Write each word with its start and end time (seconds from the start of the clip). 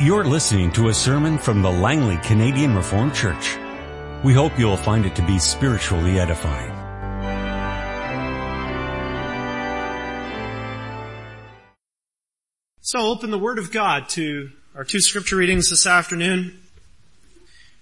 You're 0.00 0.24
listening 0.24 0.72
to 0.72 0.88
a 0.88 0.92
sermon 0.92 1.38
from 1.38 1.62
the 1.62 1.70
Langley 1.70 2.16
Canadian 2.16 2.74
Reformed 2.74 3.14
Church. 3.14 3.56
We 4.24 4.34
hope 4.34 4.58
you'll 4.58 4.76
find 4.76 5.06
it 5.06 5.14
to 5.14 5.22
be 5.24 5.38
spiritually 5.38 6.18
edifying. 6.18 6.72
So 12.80 13.02
open 13.02 13.30
the 13.30 13.38
Word 13.38 13.60
of 13.60 13.70
God 13.70 14.08
to 14.10 14.50
our 14.74 14.82
two 14.82 15.00
scripture 15.00 15.36
readings 15.36 15.70
this 15.70 15.86
afternoon. 15.86 16.58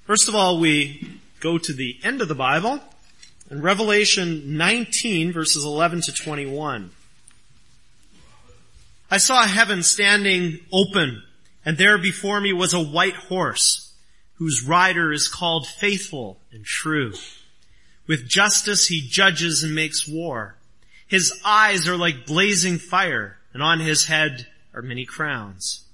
First 0.04 0.28
of 0.28 0.34
all, 0.34 0.60
we 0.60 1.18
go 1.40 1.56
to 1.56 1.72
the 1.72 1.96
end 2.04 2.20
of 2.20 2.28
the 2.28 2.34
Bible 2.34 2.78
in 3.50 3.62
Revelation 3.62 4.58
19 4.58 5.32
verses 5.32 5.64
11 5.64 6.02
to 6.02 6.12
21. 6.12 6.90
I 9.10 9.16
saw 9.16 9.46
heaven 9.46 9.82
standing 9.82 10.60
open 10.70 11.22
and 11.64 11.78
there 11.78 11.98
before 11.98 12.40
me 12.40 12.52
was 12.52 12.74
a 12.74 12.82
white 12.82 13.16
horse 13.16 13.94
whose 14.34 14.64
rider 14.64 15.12
is 15.12 15.28
called 15.28 15.66
faithful 15.66 16.40
and 16.50 16.64
true. 16.64 17.12
With 18.06 18.28
justice 18.28 18.88
he 18.88 19.06
judges 19.08 19.62
and 19.62 19.74
makes 19.74 20.08
war. 20.08 20.56
His 21.06 21.32
eyes 21.44 21.86
are 21.86 21.96
like 21.96 22.26
blazing 22.26 22.78
fire 22.78 23.38
and 23.52 23.62
on 23.62 23.80
his 23.80 24.06
head 24.06 24.46
are 24.74 24.82
many 24.82 25.04
crowns. 25.04 25.84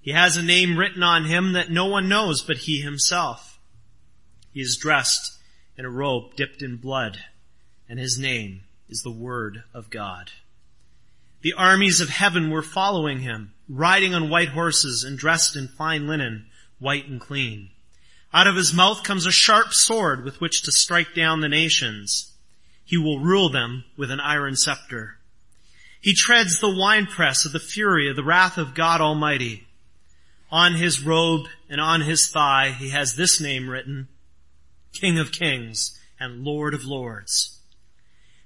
He 0.00 0.12
has 0.12 0.36
a 0.36 0.42
name 0.42 0.78
written 0.78 1.02
on 1.02 1.24
him 1.24 1.52
that 1.54 1.70
no 1.70 1.86
one 1.86 2.08
knows 2.08 2.42
but 2.42 2.58
he 2.58 2.80
himself. 2.80 3.58
He 4.52 4.60
is 4.60 4.76
dressed 4.76 5.38
in 5.76 5.84
a 5.84 5.90
robe 5.90 6.36
dipped 6.36 6.62
in 6.62 6.76
blood 6.76 7.18
and 7.88 7.98
his 7.98 8.18
name 8.18 8.60
is 8.88 9.02
the 9.02 9.10
word 9.10 9.64
of 9.74 9.90
God. 9.90 10.30
The 11.40 11.54
armies 11.54 12.00
of 12.00 12.08
heaven 12.08 12.50
were 12.50 12.62
following 12.62 13.20
him, 13.20 13.54
riding 13.68 14.14
on 14.14 14.30
white 14.30 14.48
horses 14.48 15.04
and 15.04 15.18
dressed 15.18 15.56
in 15.56 15.68
fine 15.68 16.06
linen, 16.06 16.46
white 16.78 17.06
and 17.06 17.20
clean. 17.20 17.70
Out 18.32 18.46
of 18.46 18.56
his 18.56 18.74
mouth 18.74 19.04
comes 19.04 19.26
a 19.26 19.32
sharp 19.32 19.72
sword 19.72 20.24
with 20.24 20.40
which 20.40 20.62
to 20.62 20.72
strike 20.72 21.14
down 21.14 21.40
the 21.40 21.48
nations. 21.48 22.32
He 22.84 22.96
will 22.96 23.20
rule 23.20 23.50
them 23.50 23.84
with 23.96 24.10
an 24.10 24.20
iron 24.20 24.56
scepter. 24.56 25.18
He 26.00 26.14
treads 26.14 26.60
the 26.60 26.74
winepress 26.74 27.44
of 27.44 27.52
the 27.52 27.60
fury 27.60 28.08
of 28.08 28.16
the 28.16 28.24
wrath 28.24 28.56
of 28.56 28.74
God 28.74 29.00
Almighty. 29.00 29.66
On 30.50 30.74
his 30.74 31.02
robe 31.02 31.46
and 31.68 31.80
on 31.80 32.02
his 32.02 32.28
thigh 32.28 32.74
he 32.78 32.90
has 32.90 33.16
this 33.16 33.40
name 33.40 33.68
written, 33.68 34.08
King 34.92 35.18
of 35.18 35.32
Kings 35.32 35.98
and 36.18 36.44
Lord 36.44 36.72
of 36.72 36.84
Lords. 36.84 37.60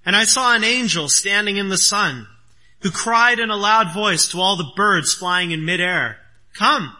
And 0.04 0.16
I 0.16 0.24
saw 0.24 0.54
an 0.54 0.64
angel 0.64 1.08
standing 1.08 1.56
in 1.56 1.68
the 1.68 1.78
sun 1.78 2.26
who 2.82 2.90
cried 2.90 3.38
in 3.38 3.50
a 3.50 3.56
loud 3.56 3.92
voice 3.94 4.26
to 4.28 4.40
all 4.40 4.56
the 4.56 4.72
birds 4.76 5.14
flying 5.14 5.52
in 5.52 5.64
midair, 5.64 6.18
Come, 6.54 6.94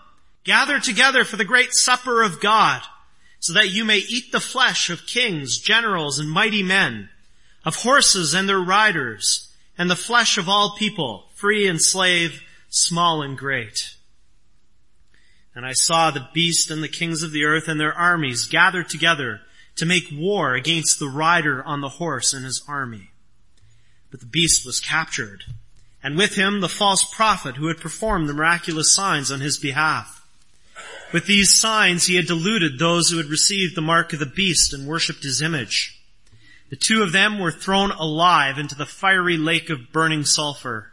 gather 0.45 0.79
together 0.79 1.25
for 1.25 1.37
the 1.37 1.45
great 1.45 1.75
supper 1.75 2.23
of 2.23 2.41
God, 2.41 2.83
so 3.41 3.53
that 3.55 3.71
you 3.71 3.85
may 3.85 3.99
eat 3.99 4.31
the 4.31 4.41
flesh 4.41 4.91
of 4.91 5.07
kings, 5.07 5.59
generals, 5.59 6.19
and 6.19 6.31
mighty 6.31 6.63
men, 6.63 7.09
of 7.65 7.77
horses 7.77 8.33
and 8.33 8.49
their 8.49 8.61
riders, 8.61 9.53
and 9.77 9.91
the 9.91 9.97
flesh 9.97 10.39
of 10.39 10.49
all 10.49 10.77
people, 10.77 11.25
free 11.35 11.67
and 11.67 11.83
slave, 11.83 12.43
small 12.69 13.21
and 13.21 13.37
great. 13.37 13.97
And 15.55 15.67
I 15.67 15.73
saw 15.73 16.11
the 16.11 16.29
beast 16.33 16.71
and 16.71 16.83
the 16.83 16.89
kings 16.89 17.23
of 17.23 17.33
the 17.33 17.45
earth 17.45 17.69
and 17.69 17.79
their 17.79 17.93
armies 17.93 18.47
gathered 18.47 18.89
together 18.89 19.41
to 19.77 19.85
make 19.85 20.05
war 20.13 20.55
against 20.55 20.99
the 20.99 21.09
rider 21.09 21.63
on 21.65 21.81
the 21.81 21.89
horse 21.89 22.33
and 22.33 22.45
his 22.45 22.63
army. 22.69 23.11
But 24.11 24.21
the 24.21 24.27
beast 24.27 24.65
was 24.65 24.81
captured 24.81 25.45
and 26.03 26.17
with 26.17 26.35
him 26.35 26.61
the 26.61 26.69
false 26.69 27.05
prophet 27.05 27.57
who 27.57 27.69
had 27.69 27.79
performed 27.79 28.29
the 28.29 28.35
miraculous 28.35 28.93
signs 28.93 29.31
on 29.31 29.41
his 29.41 29.59
behalf. 29.59 30.27
With 31.13 31.27
these 31.27 31.59
signs 31.59 32.07
he 32.07 32.17
had 32.17 32.27
deluded 32.27 32.79
those 32.79 33.11
who 33.11 33.19
had 33.19 33.27
received 33.27 33.77
the 33.77 33.83
mark 33.83 34.13
of 34.13 34.19
the 34.19 34.27
beast 34.27 34.73
and 34.73 34.87
worshipped 34.87 35.23
his 35.23 35.43
image. 35.43 36.01
The 36.71 36.77
two 36.77 37.03
of 37.03 37.13
them 37.13 37.39
were 37.39 37.53
thrown 37.53 37.91
alive 37.91 38.59
into 38.59 38.75
the 38.75 38.87
fiery 38.87 39.37
lake 39.37 39.69
of 39.69 39.93
burning 39.93 40.25
sulfur. 40.25 40.93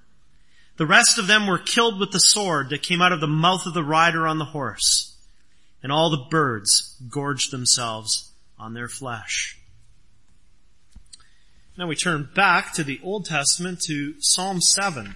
The 0.75 0.86
rest 0.86 1.18
of 1.18 1.28
them 1.28 1.47
were 1.47 1.58
killed 1.58 2.00
with 2.00 2.12
the 2.12 2.20
sword 2.20 2.70
that 2.70 2.84
came 2.84 3.02
out 3.02 3.12
of 3.12 3.22
the 3.22 3.28
mouth 3.28 3.66
of 3.66 3.74
the 3.74 3.84
rider 3.84 4.28
on 4.28 4.38
the 4.40 4.46
horse. 4.46 5.16
And 5.81 5.91
all 5.91 6.09
the 6.09 6.28
birds 6.30 6.96
gorged 7.09 7.52
themselves 7.52 8.31
on 8.58 8.74
their 8.74 8.90
flesh. 8.90 9.59
Now 11.79 11.88
we 11.88 11.95
turn 11.95 12.28
back 12.35 12.73
to 12.73 12.84
the 12.84 13.00
Old 13.01 13.23
Testament 13.23 13.79
to 13.84 14.16
Psalm 14.19 14.59
7. 14.59 15.16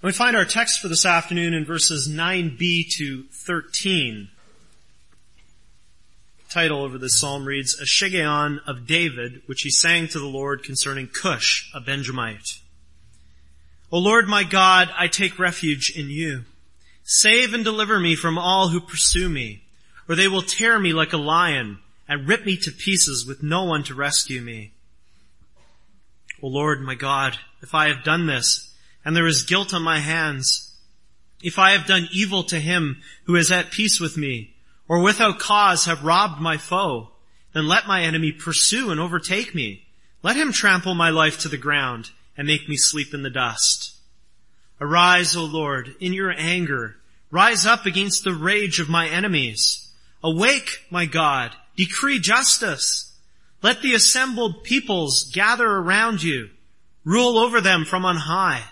We 0.00 0.12
find 0.12 0.36
our 0.36 0.44
text 0.44 0.78
for 0.78 0.86
this 0.86 1.04
afternoon 1.04 1.54
in 1.54 1.64
verses 1.64 2.08
9b 2.08 2.88
to 2.96 3.24
13. 3.32 4.28
The 6.38 6.52
title 6.52 6.82
over 6.84 6.98
this 6.98 7.18
psalm 7.18 7.46
reads, 7.46 7.80
A 7.80 7.84
Shiggaion 7.84 8.60
of 8.64 8.86
David, 8.86 9.42
which 9.46 9.62
he 9.62 9.70
sang 9.70 10.06
to 10.06 10.20
the 10.20 10.24
Lord 10.24 10.62
concerning 10.62 11.08
Cush, 11.08 11.68
a 11.74 11.80
Benjamite. 11.80 12.60
O 13.90 13.98
Lord 13.98 14.28
my 14.28 14.44
God, 14.44 14.88
I 14.96 15.08
take 15.08 15.40
refuge 15.40 15.92
in 15.96 16.10
you. 16.10 16.44
Save 17.02 17.54
and 17.54 17.64
deliver 17.64 17.98
me 17.98 18.14
from 18.14 18.38
all 18.38 18.68
who 18.68 18.80
pursue 18.80 19.28
me, 19.28 19.64
or 20.08 20.14
they 20.14 20.28
will 20.28 20.42
tear 20.42 20.78
me 20.78 20.92
like 20.92 21.12
a 21.12 21.16
lion 21.16 21.80
and 22.08 22.28
rip 22.28 22.44
me 22.44 22.56
to 22.58 22.70
pieces 22.70 23.26
with 23.26 23.42
no 23.42 23.64
one 23.64 23.82
to 23.84 23.94
rescue 23.94 24.40
me. 24.40 24.72
O 26.42 26.48
Lord 26.48 26.80
my 26.82 26.94
God, 26.94 27.38
if 27.62 27.74
I 27.74 27.88
have 27.88 28.04
done 28.04 28.26
this, 28.26 28.74
and 29.04 29.16
there 29.16 29.26
is 29.26 29.44
guilt 29.44 29.72
on 29.72 29.82
my 29.82 30.00
hands, 30.00 30.76
if 31.42 31.58
I 31.58 31.72
have 31.72 31.86
done 31.86 32.08
evil 32.12 32.42
to 32.44 32.60
him 32.60 33.02
who 33.24 33.36
is 33.36 33.50
at 33.50 33.70
peace 33.70 34.00
with 34.00 34.16
me, 34.16 34.54
or 34.88 35.02
without 35.02 35.38
cause 35.38 35.86
have 35.86 36.04
robbed 36.04 36.40
my 36.40 36.56
foe, 36.56 37.10
then 37.52 37.66
let 37.66 37.86
my 37.86 38.02
enemy 38.02 38.32
pursue 38.32 38.90
and 38.90 39.00
overtake 39.00 39.54
me. 39.54 39.86
Let 40.22 40.36
him 40.36 40.52
trample 40.52 40.94
my 40.94 41.10
life 41.10 41.38
to 41.40 41.48
the 41.48 41.56
ground 41.56 42.10
and 42.36 42.46
make 42.46 42.68
me 42.68 42.76
sleep 42.76 43.14
in 43.14 43.22
the 43.22 43.30
dust. 43.30 43.94
Arise, 44.80 45.36
O 45.36 45.44
Lord, 45.44 45.94
in 46.00 46.12
your 46.12 46.34
anger. 46.36 46.96
Rise 47.30 47.64
up 47.64 47.86
against 47.86 48.24
the 48.24 48.34
rage 48.34 48.80
of 48.80 48.88
my 48.88 49.08
enemies. 49.08 49.90
Awake, 50.22 50.84
my 50.90 51.06
God, 51.06 51.54
Decree 51.76 52.18
justice. 52.18 53.16
Let 53.62 53.82
the 53.82 53.94
assembled 53.94 54.62
peoples 54.64 55.24
gather 55.32 55.66
around 55.66 56.22
you. 56.22 56.50
Rule 57.04 57.38
over 57.38 57.60
them 57.60 57.84
from 57.84 58.04
on 58.04 58.16
high. 58.16 58.62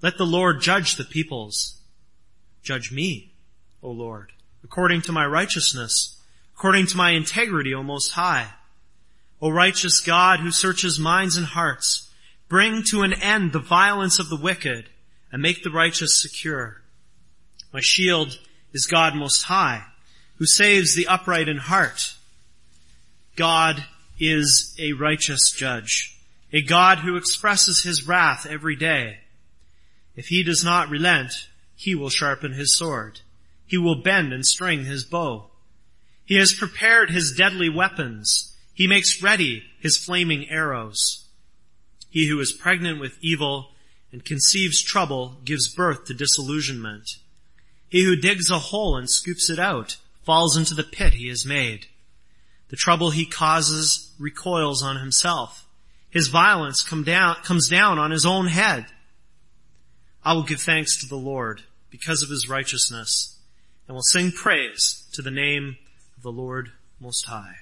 Let 0.00 0.18
the 0.18 0.26
Lord 0.26 0.60
judge 0.60 0.96
the 0.96 1.04
peoples. 1.04 1.80
Judge 2.62 2.92
me, 2.92 3.32
O 3.82 3.90
Lord, 3.90 4.32
according 4.64 5.02
to 5.02 5.12
my 5.12 5.26
righteousness, 5.26 6.20
according 6.56 6.86
to 6.86 6.96
my 6.96 7.10
integrity, 7.10 7.74
O 7.74 7.82
Most 7.82 8.12
High. 8.12 8.48
O 9.40 9.50
righteous 9.50 10.00
God 10.00 10.40
who 10.40 10.52
searches 10.52 10.98
minds 10.98 11.36
and 11.36 11.46
hearts, 11.46 12.08
bring 12.48 12.84
to 12.84 13.02
an 13.02 13.12
end 13.12 13.52
the 13.52 13.58
violence 13.58 14.20
of 14.20 14.28
the 14.28 14.36
wicked 14.36 14.88
and 15.32 15.42
make 15.42 15.64
the 15.64 15.70
righteous 15.70 16.20
secure. 16.20 16.82
My 17.72 17.80
shield 17.80 18.38
is 18.72 18.86
God 18.86 19.16
Most 19.16 19.42
High, 19.44 19.84
who 20.36 20.46
saves 20.46 20.94
the 20.94 21.08
upright 21.08 21.48
in 21.48 21.56
heart. 21.56 22.14
God 23.36 23.84
is 24.18 24.76
a 24.78 24.92
righteous 24.92 25.50
judge, 25.50 26.18
a 26.52 26.62
God 26.62 26.98
who 26.98 27.16
expresses 27.16 27.82
his 27.82 28.06
wrath 28.06 28.46
every 28.46 28.76
day. 28.76 29.18
If 30.14 30.26
he 30.26 30.42
does 30.42 30.62
not 30.62 30.90
relent, 30.90 31.32
he 31.74 31.94
will 31.94 32.10
sharpen 32.10 32.52
his 32.52 32.76
sword. 32.76 33.20
He 33.66 33.78
will 33.78 34.02
bend 34.02 34.32
and 34.32 34.44
string 34.44 34.84
his 34.84 35.04
bow. 35.04 35.50
He 36.24 36.36
has 36.36 36.52
prepared 36.52 37.10
his 37.10 37.32
deadly 37.32 37.68
weapons. 37.68 38.54
He 38.74 38.86
makes 38.86 39.22
ready 39.22 39.64
his 39.80 39.96
flaming 39.96 40.48
arrows. 40.50 41.26
He 42.10 42.28
who 42.28 42.38
is 42.40 42.52
pregnant 42.52 43.00
with 43.00 43.18
evil 43.22 43.70
and 44.12 44.24
conceives 44.24 44.82
trouble 44.82 45.38
gives 45.44 45.74
birth 45.74 46.04
to 46.04 46.14
disillusionment. 46.14 47.08
He 47.88 48.04
who 48.04 48.14
digs 48.14 48.50
a 48.50 48.58
hole 48.58 48.96
and 48.96 49.10
scoops 49.10 49.48
it 49.48 49.58
out 49.58 49.96
falls 50.22 50.56
into 50.56 50.74
the 50.74 50.82
pit 50.82 51.14
he 51.14 51.28
has 51.28 51.46
made. 51.46 51.86
The 52.72 52.78
trouble 52.78 53.10
he 53.10 53.26
causes 53.26 54.14
recoils 54.18 54.82
on 54.82 54.96
himself. 54.96 55.68
His 56.08 56.28
violence 56.28 56.82
come 56.82 57.04
down, 57.04 57.34
comes 57.44 57.68
down 57.68 57.98
on 57.98 58.10
his 58.10 58.24
own 58.24 58.46
head. 58.46 58.86
I 60.24 60.32
will 60.32 60.42
give 60.42 60.62
thanks 60.62 60.98
to 61.00 61.06
the 61.06 61.16
Lord 61.16 61.60
because 61.90 62.22
of 62.22 62.30
his 62.30 62.48
righteousness 62.48 63.38
and 63.86 63.94
will 63.94 64.02
sing 64.02 64.32
praise 64.32 65.06
to 65.12 65.20
the 65.20 65.30
name 65.30 65.76
of 66.16 66.22
the 66.22 66.32
Lord 66.32 66.72
Most 66.98 67.26
High. 67.26 67.56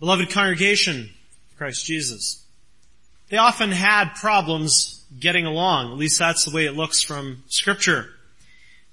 Beloved 0.00 0.30
congregation, 0.30 1.10
Christ 1.56 1.86
Jesus, 1.86 2.44
they 3.28 3.36
often 3.36 3.70
had 3.70 4.16
problems 4.16 5.04
getting 5.20 5.46
along. 5.46 5.92
At 5.92 5.98
least 5.98 6.18
that's 6.18 6.44
the 6.44 6.54
way 6.54 6.66
it 6.66 6.74
looks 6.74 7.02
from 7.02 7.44
scripture. 7.46 8.08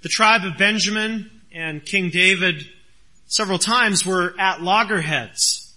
The 0.04 0.10
tribe 0.10 0.46
of 0.46 0.60
Benjamin 0.60 1.32
and 1.52 1.84
King 1.84 2.12
David 2.12 2.64
several 3.28 3.60
times 3.60 4.06
were 4.06 4.34
at 4.40 4.62
loggerheads. 4.62 5.74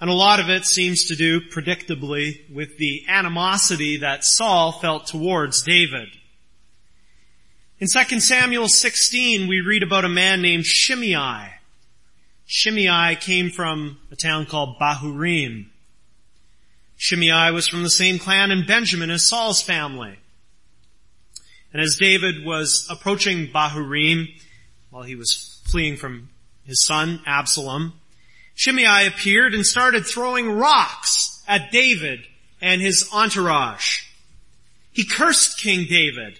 And 0.00 0.10
a 0.10 0.14
lot 0.14 0.40
of 0.40 0.50
it 0.50 0.66
seems 0.66 1.06
to 1.06 1.16
do, 1.16 1.40
predictably, 1.40 2.52
with 2.54 2.76
the 2.76 3.04
animosity 3.08 3.98
that 3.98 4.24
Saul 4.24 4.72
felt 4.72 5.06
towards 5.06 5.62
David. 5.62 6.08
In 7.78 7.88
2 7.88 8.20
Samuel 8.20 8.68
16, 8.68 9.48
we 9.48 9.60
read 9.60 9.82
about 9.82 10.04
a 10.04 10.08
man 10.08 10.42
named 10.42 10.66
Shimei. 10.66 11.54
Shimei 12.46 13.16
came 13.16 13.50
from 13.50 13.98
a 14.10 14.16
town 14.16 14.46
called 14.46 14.78
Bahurim. 14.78 15.66
Shimei 16.96 17.50
was 17.50 17.68
from 17.68 17.82
the 17.82 17.90
same 17.90 18.18
clan 18.18 18.50
in 18.50 18.66
Benjamin 18.66 19.10
as 19.10 19.26
Saul's 19.26 19.60
family. 19.62 20.18
And 21.72 21.82
as 21.82 21.96
David 21.96 22.44
was 22.44 22.86
approaching 22.88 23.48
Bahurim, 23.48 24.28
while 24.90 25.02
he 25.02 25.14
was 25.14 25.60
fleeing 25.64 25.96
from 25.96 26.30
his 26.66 26.84
son 26.84 27.20
Absalom, 27.26 27.94
Shimei 28.54 29.06
appeared 29.06 29.54
and 29.54 29.66
started 29.66 30.06
throwing 30.06 30.50
rocks 30.50 31.42
at 31.46 31.70
David 31.70 32.20
and 32.60 32.80
his 32.80 33.08
entourage. 33.12 34.02
He 34.92 35.04
cursed 35.04 35.58
King 35.58 35.86
David 35.88 36.38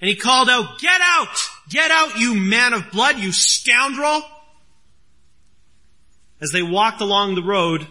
and 0.00 0.08
he 0.08 0.16
called 0.16 0.48
out, 0.48 0.78
get 0.78 1.00
out! 1.02 1.36
Get 1.68 1.90
out, 1.90 2.16
you 2.18 2.34
man 2.34 2.72
of 2.74 2.90
blood, 2.92 3.18
you 3.18 3.32
scoundrel! 3.32 4.22
As 6.40 6.52
they 6.52 6.62
walked 6.62 7.00
along 7.00 7.34
the 7.34 7.42
road, 7.42 7.86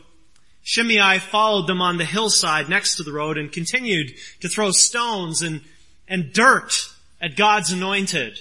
Shimei 0.64 1.20
followed 1.20 1.68
them 1.68 1.82
on 1.82 1.98
the 1.98 2.06
hillside 2.06 2.70
next 2.70 2.96
to 2.96 3.04
the 3.04 3.12
road 3.12 3.38
and 3.38 3.52
continued 3.52 4.14
to 4.42 4.48
throw 4.48 4.72
stones 4.72 5.42
and, 5.42 5.62
and 6.08 6.32
dirt 6.32 6.90
at 7.20 7.36
God's 7.36 7.72
anointed. 7.72 8.40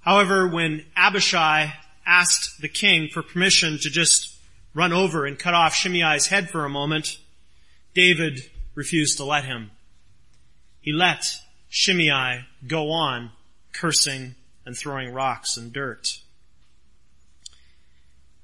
However, 0.00 0.48
when 0.48 0.84
Abishai 0.96 1.74
asked 2.06 2.60
the 2.60 2.68
king 2.68 3.08
for 3.08 3.22
permission 3.22 3.78
to 3.82 3.90
just 3.90 4.36
run 4.74 4.92
over 4.92 5.26
and 5.26 5.38
cut 5.38 5.54
off 5.54 5.74
Shimei's 5.74 6.26
head 6.26 6.50
for 6.50 6.64
a 6.64 6.70
moment, 6.70 7.18
David 7.94 8.50
refused 8.74 9.16
to 9.18 9.24
let 9.24 9.44
him. 9.44 9.70
He 10.80 10.92
let 10.92 11.24
Shimei 11.68 12.46
go 12.66 12.90
on 12.90 13.30
cursing 13.72 14.34
and 14.64 14.76
throwing 14.76 15.12
rocks 15.12 15.56
and 15.56 15.72
dirt. 15.72 16.20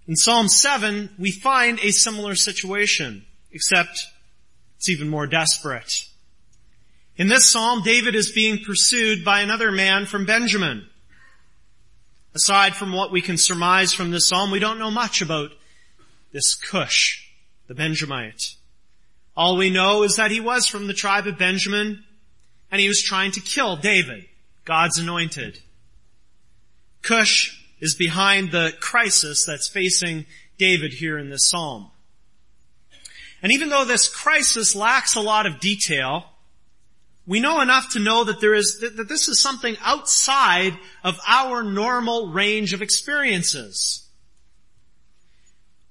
In 0.07 0.15
Psalm 0.15 0.49
7, 0.49 1.11
we 1.19 1.33
find 1.33 1.81
a 1.81 1.91
similar 1.91 2.35
situation, 2.37 3.25
except 3.51 4.07
it's 4.77 4.89
even 4.89 5.09
more 5.09 5.27
desperate. 5.27 6.05
In 7.17 7.29
this 7.29 7.51
psalm, 7.51 7.83
David 7.83 8.15
is 8.15 8.31
being 8.31 8.63
pursued 8.63 9.25
by 9.25 9.41
another 9.41 9.73
man 9.73 10.07
from 10.07 10.27
Benjamin. 10.27 10.89
Aside 12.37 12.77
from 12.77 12.93
what 12.93 13.11
we 13.11 13.23
can 13.23 13.39
surmise 13.39 13.95
from 13.95 14.11
this 14.11 14.29
psalm, 14.29 14.51
we 14.51 14.59
don't 14.59 14.79
know 14.79 14.91
much 14.91 15.23
about 15.23 15.53
this 16.33 16.55
Cush, 16.55 17.33
the 17.67 17.75
Benjamite. 17.75 18.57
All 19.35 19.57
we 19.57 19.71
know 19.71 20.03
is 20.03 20.17
that 20.17 20.31
he 20.31 20.39
was 20.39 20.67
from 20.67 20.87
the 20.87 20.93
tribe 20.93 21.27
of 21.27 21.39
Benjamin 21.39 22.05
and 22.71 22.79
he 22.79 22.89
was 22.89 23.03
trying 23.03 23.31
to 23.33 23.41
kill 23.41 23.77
David, 23.77 24.27
God's 24.67 24.99
anointed. 24.99 25.61
Cush 27.01 27.59
is 27.81 27.95
behind 27.95 28.51
the 28.51 28.75
crisis 28.81 29.47
that's 29.47 29.67
facing 29.67 30.27
David 30.59 30.93
here 30.93 31.17
in 31.17 31.31
this 31.31 31.49
psalm. 31.49 31.91
And 33.43 33.51
even 33.51 33.71
though 33.71 33.87
this 33.87 34.15
crisis 34.15 34.77
lacks 34.77 35.15
a 35.15 35.23
lot 35.23 35.47
of 35.47 35.59
detail, 35.59 36.27
we 37.27 37.41
know 37.41 37.61
enough 37.61 37.93
to 37.93 37.99
know 37.99 38.25
that 38.25 38.41
there 38.41 38.55
is, 38.55 38.79
that 38.81 39.09
this 39.09 39.29
is 39.29 39.41
something 39.41 39.77
outside 39.83 40.79
of 41.03 41.19
our 41.27 41.63
normal 41.63 42.29
range 42.29 42.73
of 42.73 42.83
experiences. 42.83 44.09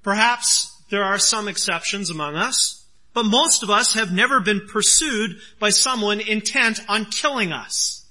Perhaps 0.02 0.72
there 0.90 1.04
are 1.04 1.20
some 1.20 1.48
exceptions 1.48 2.10
among 2.10 2.36
us. 2.36 2.86
But 3.16 3.24
most 3.24 3.64
of 3.64 3.70
us 3.70 3.94
have 3.94 4.12
never 4.12 4.42
been 4.42 4.68
pursued 4.68 5.38
by 5.58 5.70
someone 5.70 6.20
intent 6.20 6.82
on 6.90 7.06
killing 7.06 7.54
us. 7.54 8.06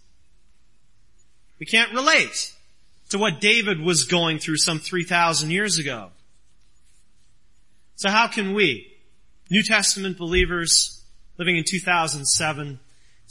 We 1.60 1.66
can't 1.66 1.92
relate 1.92 2.54
to 3.10 3.18
what 3.18 3.38
David 3.38 3.80
was 3.80 4.04
going 4.04 4.38
through 4.38 4.56
some 4.56 4.78
3,000 4.78 5.50
years 5.50 5.76
ago. 5.76 6.08
So 7.96 8.08
how 8.08 8.28
can 8.28 8.54
we, 8.54 8.96
New 9.50 9.62
Testament 9.62 10.16
believers 10.16 11.04
living 11.36 11.58
in 11.58 11.64
2007, 11.64 12.80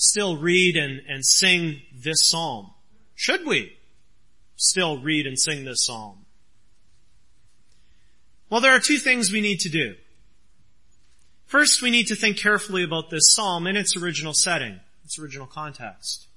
still 0.04 0.38
read 0.38 0.76
and, 0.76 1.02
and 1.08 1.26
sing 1.26 1.82
this 1.94 2.28
psalm? 2.30 2.72
Should 3.16 3.46
we 3.46 3.78
still 4.56 5.00
read 5.00 5.26
and 5.26 5.40
sing 5.40 5.66
this 5.66 5.86
psalm? 5.86 6.26
Well, 8.50 8.62
there 8.62 8.76
are 8.76 8.80
two 8.80 8.98
things 8.98 9.32
we 9.32 9.42
need 9.42 9.62
to 9.62 9.70
do. 9.70 9.96
First, 11.46 11.82
we 11.82 11.92
need 11.92 12.08
to 12.08 12.16
think 12.16 12.38
carefully 12.38 12.84
about 12.84 13.10
this 13.10 13.34
psalm 13.34 13.68
in 13.68 13.76
its 13.76 13.96
original 13.96 14.34
setting, 14.34 14.80
its 15.04 15.20
original 15.20 15.48
context. 15.48 16.28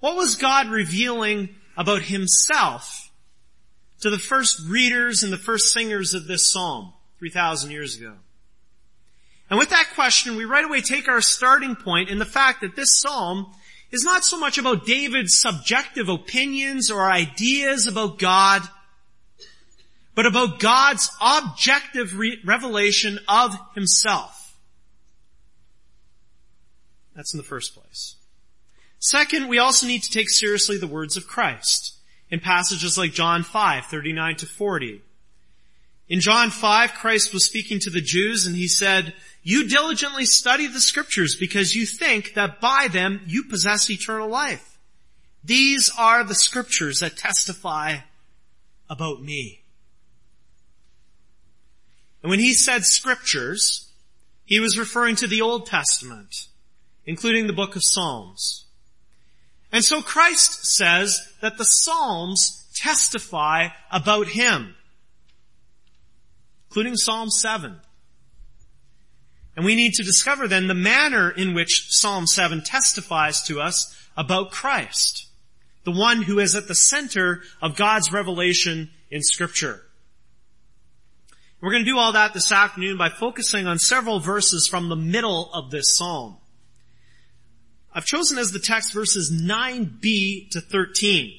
What 0.00 0.16
was 0.16 0.36
God 0.36 0.68
revealing 0.68 1.50
about 1.76 2.02
himself 2.02 3.10
to 4.00 4.10
the 4.10 4.18
first 4.18 4.60
readers 4.68 5.22
and 5.22 5.32
the 5.32 5.38
first 5.38 5.72
singers 5.72 6.14
of 6.14 6.26
this 6.26 6.50
psalm 6.52 6.92
3,000 7.18 7.70
years 7.70 7.96
ago? 7.96 8.14
And 9.50 9.58
with 9.58 9.70
that 9.70 9.92
question, 9.94 10.36
we 10.36 10.44
right 10.44 10.64
away 10.64 10.80
take 10.80 11.08
our 11.08 11.20
starting 11.20 11.74
point 11.74 12.10
in 12.10 12.18
the 12.18 12.26
fact 12.26 12.60
that 12.60 12.76
this 12.76 13.00
psalm 13.00 13.46
is 13.90 14.04
not 14.04 14.24
so 14.24 14.38
much 14.38 14.58
about 14.58 14.86
David's 14.86 15.40
subjective 15.40 16.08
opinions 16.08 16.90
or 16.90 17.10
ideas 17.10 17.86
about 17.86 18.18
God, 18.18 18.62
but 20.14 20.26
about 20.26 20.60
God's 20.60 21.10
objective 21.20 22.18
re- 22.18 22.38
revelation 22.44 23.18
of 23.26 23.54
himself. 23.74 24.56
That's 27.14 27.32
in 27.32 27.38
the 27.38 27.44
first 27.44 27.74
place. 27.74 28.16
Second, 28.98 29.48
we 29.48 29.58
also 29.58 29.86
need 29.86 30.02
to 30.02 30.10
take 30.10 30.28
seriously 30.28 30.76
the 30.76 30.86
words 30.86 31.16
of 31.16 31.26
Christ 31.26 31.96
in 32.30 32.40
passages 32.40 32.98
like 32.98 33.12
John 33.12 33.42
5, 33.42 33.86
39 33.86 34.36
to 34.36 34.46
40. 34.46 35.02
In 36.08 36.20
John 36.20 36.50
5, 36.50 36.94
Christ 36.94 37.32
was 37.32 37.44
speaking 37.44 37.78
to 37.80 37.90
the 37.90 38.00
Jews 38.00 38.46
and 38.46 38.56
he 38.56 38.68
said, 38.68 39.14
you 39.48 39.66
diligently 39.66 40.26
study 40.26 40.66
the 40.66 40.78
scriptures 40.78 41.34
because 41.34 41.74
you 41.74 41.86
think 41.86 42.34
that 42.34 42.60
by 42.60 42.86
them 42.92 43.22
you 43.26 43.44
possess 43.44 43.88
eternal 43.88 44.28
life. 44.28 44.78
These 45.42 45.90
are 45.98 46.22
the 46.22 46.34
scriptures 46.34 47.00
that 47.00 47.16
testify 47.16 48.00
about 48.90 49.22
me. 49.22 49.62
And 52.22 52.28
when 52.28 52.40
he 52.40 52.52
said 52.52 52.84
scriptures, 52.84 53.90
he 54.44 54.60
was 54.60 54.76
referring 54.78 55.16
to 55.16 55.26
the 55.26 55.40
Old 55.40 55.64
Testament, 55.64 56.48
including 57.06 57.46
the 57.46 57.54
book 57.54 57.74
of 57.74 57.82
Psalms. 57.82 58.66
And 59.72 59.82
so 59.82 60.02
Christ 60.02 60.66
says 60.66 61.26
that 61.40 61.56
the 61.56 61.64
Psalms 61.64 62.66
testify 62.74 63.68
about 63.90 64.26
him, 64.28 64.74
including 66.68 66.96
Psalm 66.96 67.30
7. 67.30 67.80
And 69.58 69.64
we 69.64 69.74
need 69.74 69.94
to 69.94 70.04
discover 70.04 70.46
then 70.46 70.68
the 70.68 70.74
manner 70.74 71.32
in 71.32 71.52
which 71.52 71.88
Psalm 71.90 72.28
7 72.28 72.62
testifies 72.62 73.42
to 73.42 73.60
us 73.60 73.92
about 74.16 74.52
Christ, 74.52 75.26
the 75.82 75.90
one 75.90 76.22
who 76.22 76.38
is 76.38 76.54
at 76.54 76.68
the 76.68 76.76
center 76.76 77.42
of 77.60 77.74
God's 77.74 78.12
revelation 78.12 78.90
in 79.10 79.20
scripture. 79.20 79.82
We're 81.60 81.72
going 81.72 81.84
to 81.84 81.90
do 81.90 81.98
all 81.98 82.12
that 82.12 82.34
this 82.34 82.52
afternoon 82.52 82.98
by 82.98 83.08
focusing 83.08 83.66
on 83.66 83.80
several 83.80 84.20
verses 84.20 84.68
from 84.68 84.88
the 84.88 84.94
middle 84.94 85.52
of 85.52 85.72
this 85.72 85.96
psalm. 85.96 86.36
I've 87.92 88.06
chosen 88.06 88.38
as 88.38 88.52
the 88.52 88.60
text 88.60 88.92
verses 88.92 89.32
9b 89.32 90.50
to 90.50 90.60
13. 90.60 91.36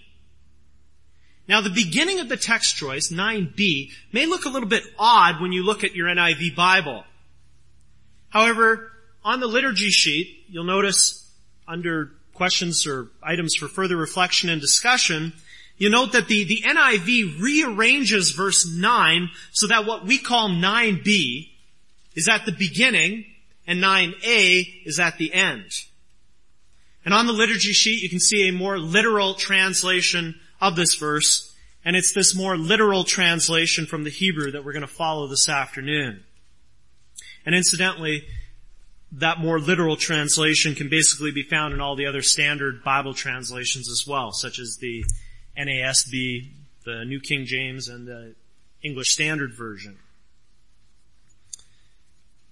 Now 1.47 1.61
the 1.61 1.69
beginning 1.69 2.19
of 2.19 2.27
the 2.27 2.35
text 2.35 2.75
choice, 2.75 3.13
9b, 3.13 3.91
may 4.11 4.25
look 4.25 4.43
a 4.43 4.49
little 4.49 4.67
bit 4.67 4.83
odd 4.99 5.39
when 5.39 5.53
you 5.53 5.63
look 5.63 5.85
at 5.85 5.95
your 5.95 6.09
NIV 6.09 6.53
Bible. 6.53 7.05
However, 8.29 8.91
on 9.24 9.39
the 9.39 9.48
liturgy 9.48 9.89
sheet, 9.89 10.45
you'll 10.48 10.63
notice 10.63 11.29
under 11.67 12.12
questions 12.33 12.88
or 12.88 13.09
items 13.21 13.55
for 13.55 13.67
further 13.67 13.98
reflection 13.98 14.50
and 14.50 14.62
discussion, 14.62 15.33
you 15.77 15.89
note 15.89 16.13
that 16.13 16.27
the, 16.27 16.43
the 16.43 16.62
NIV 16.65 17.41
rearranges 17.41 18.31
verse 18.31 18.67
9 18.67 19.29
so 19.51 19.67
that 19.67 19.86
what 19.86 20.05
we 20.05 20.17
call 20.17 20.50
9b 20.50 21.50
is 22.15 22.27
at 22.29 22.45
the 22.45 22.51
beginning 22.51 23.25
and 23.67 23.81
9a 23.83 24.86
is 24.86 25.00
at 25.00 25.17
the 25.17 25.33
end. 25.33 25.86
And 27.05 27.13
on 27.13 27.27
the 27.27 27.33
liturgy 27.33 27.74
sheet 27.74 28.01
you 28.01 28.09
can 28.09 28.19
see 28.19 28.48
a 28.48 28.53
more 28.53 28.77
literal 28.77 29.33
translation 29.33 30.39
of 30.62 30.75
this 30.75 30.95
verse 30.95 31.53
and 31.86 31.95
it's 31.95 32.13
this 32.13 32.36
more 32.36 32.57
literal 32.57 33.03
translation 33.03 33.86
from 33.86 34.03
the 34.03 34.09
Hebrew 34.09 34.51
that 34.51 34.65
we're 34.65 34.74
going 34.74 34.81
to 34.81 34.88
follow 34.88 35.27
this 35.27 35.48
afternoon. 35.48 36.24
And 37.46 37.55
incidentally, 37.55 38.25
that 39.12 39.39
more 39.39 39.60
literal 39.60 39.96
translation 39.96 40.75
can 40.75 40.89
basically 40.89 41.31
be 41.31 41.43
found 41.43 41.74
in 41.74 41.81
all 41.81 41.96
the 41.96 42.05
other 42.05 42.22
standard 42.22 42.84
Bible 42.84 43.13
translations 43.13 43.89
as 43.89 44.05
well, 44.08 44.31
such 44.31 44.60
as 44.60 44.77
the 44.77 45.03
NASB, 45.58 46.48
the 46.86 47.05
New 47.05 47.19
King 47.19 47.46
James, 47.46 47.88
and 47.88 48.08
the 48.08 48.36
English 48.84 49.10
Standard 49.10 49.53
Version. 49.53 49.98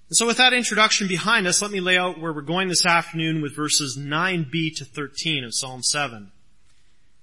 And 0.10 0.16
so 0.16 0.26
with 0.26 0.38
that 0.38 0.54
introduction 0.54 1.08
behind 1.08 1.48
us, 1.48 1.62
let 1.62 1.72
me 1.72 1.82
lay 1.82 1.98
out 1.98 2.20
where 2.20 2.32
we're 2.32 2.42
going 2.42 2.70
this 2.70 2.86
afternoon 2.86 3.42
with 3.42 3.56
verses 3.56 3.98
9b 3.98 4.78
to 4.78 4.86
13 4.86 5.44
of 5.44 5.54
Psalm 5.54 5.84
7. 5.84 6.32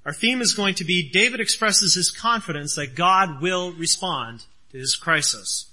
Our 0.05 0.13
theme 0.13 0.43
is 0.43 0.53
going 0.53 0.75
to 0.77 0.85
be 0.85 1.09
David 1.09 1.41
expresses 1.41 1.95
his 1.95 2.11
confidence 2.11 2.75
that 2.75 2.95
God 2.95 3.41
will 3.41 3.73
respond 3.73 4.45
to 4.71 4.79
his 4.79 4.97
crisis. 4.97 5.71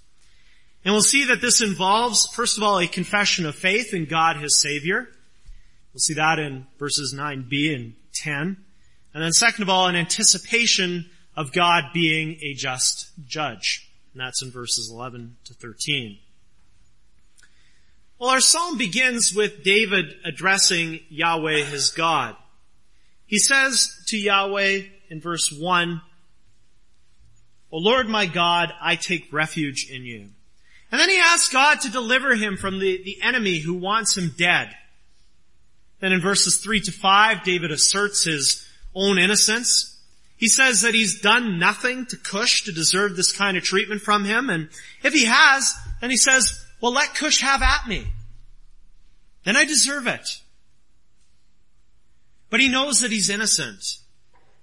And 0.84 0.94
we'll 0.94 1.02
see 1.02 1.26
that 1.26 1.42
this 1.42 1.62
involves, 1.62 2.28
first 2.34 2.58
of 2.58 2.64
all, 2.64 2.80
a 2.80 2.88
confession 2.88 3.46
of 3.46 3.56
faith 3.56 3.94
in 3.94 4.06
God 4.06 4.38
his 4.38 4.60
Savior. 4.60 5.08
We'll 5.94 6.00
see 6.00 6.16
that 6.16 6.40
in 6.40 6.66
verses 6.80 7.14
9b 7.14 7.76
and 7.76 7.94
10. 8.14 8.58
And 9.14 9.24
then 9.24 9.32
second 9.32 9.64
of 9.64 9.70
all, 9.70 9.88
an 9.88 9.96
anticipation 9.96 11.10
of 11.36 11.52
God 11.52 11.86
being 11.94 12.40
a 12.42 12.54
just 12.54 13.12
judge. 13.28 13.90
And 14.14 14.22
that's 14.22 14.42
in 14.42 14.52
verses 14.52 14.90
11 14.92 15.38
to 15.46 15.54
13. 15.54 16.18
Well, 18.20 18.30
our 18.30 18.40
psalm 18.40 18.78
begins 18.78 19.34
with 19.34 19.64
David 19.64 20.06
addressing 20.24 21.00
Yahweh 21.10 21.64
his 21.64 21.90
God. 21.90 22.36
He 23.26 23.40
says 23.40 24.04
to 24.08 24.18
Yahweh 24.18 24.84
in 25.10 25.22
verse 25.22 25.52
1, 25.52 26.02
O 27.72 27.78
Lord 27.78 28.10
my 28.10 28.26
God, 28.26 28.74
I 28.82 28.96
take 28.96 29.32
refuge 29.32 29.88
in 29.90 30.04
you. 30.04 30.30
And 30.92 31.00
then 31.00 31.10
he 31.10 31.18
asks 31.18 31.50
God 31.50 31.82
to 31.82 31.92
deliver 31.92 32.36
him 32.36 32.58
from 32.58 32.80
the, 32.80 33.02
the 33.04 33.22
enemy 33.22 33.60
who 33.60 33.74
wants 33.74 34.18
him 34.18 34.34
dead. 34.38 34.76
Then 36.02 36.12
in 36.12 36.20
verses 36.20 36.58
3 36.58 36.82
to 36.82 36.92
5, 36.92 37.44
David 37.44 37.72
asserts 37.72 38.26
his 38.26 38.68
own 38.94 39.18
innocence. 39.18 40.00
He 40.36 40.50
says 40.50 40.82
that 40.82 40.94
he's 40.96 41.22
done 41.22 41.60
nothing 41.60 42.08
to 42.08 42.18
Cush 42.18 42.64
to 42.64 42.72
deserve 42.72 43.16
this 43.16 43.32
kind 43.32 43.56
of 43.56 43.64
treatment 43.64 44.02
from 44.02 44.26
him, 44.26 44.50
and 44.50 44.70
if 45.04 45.14
he 45.14 45.26
has, 45.26 45.74
then 46.02 46.10
he 46.10 46.18
says, 46.18 46.66
well, 46.82 46.92
let 46.92 47.14
Cush 47.14 47.42
have 47.42 47.62
at 47.62 47.88
me. 47.88 48.08
Then 49.44 49.56
I 49.56 49.66
deserve 49.66 50.08
it. 50.08 50.42
But 52.50 52.60
he 52.60 52.68
knows 52.68 53.00
that 53.00 53.12
he's 53.12 53.30
innocent. 53.30 54.00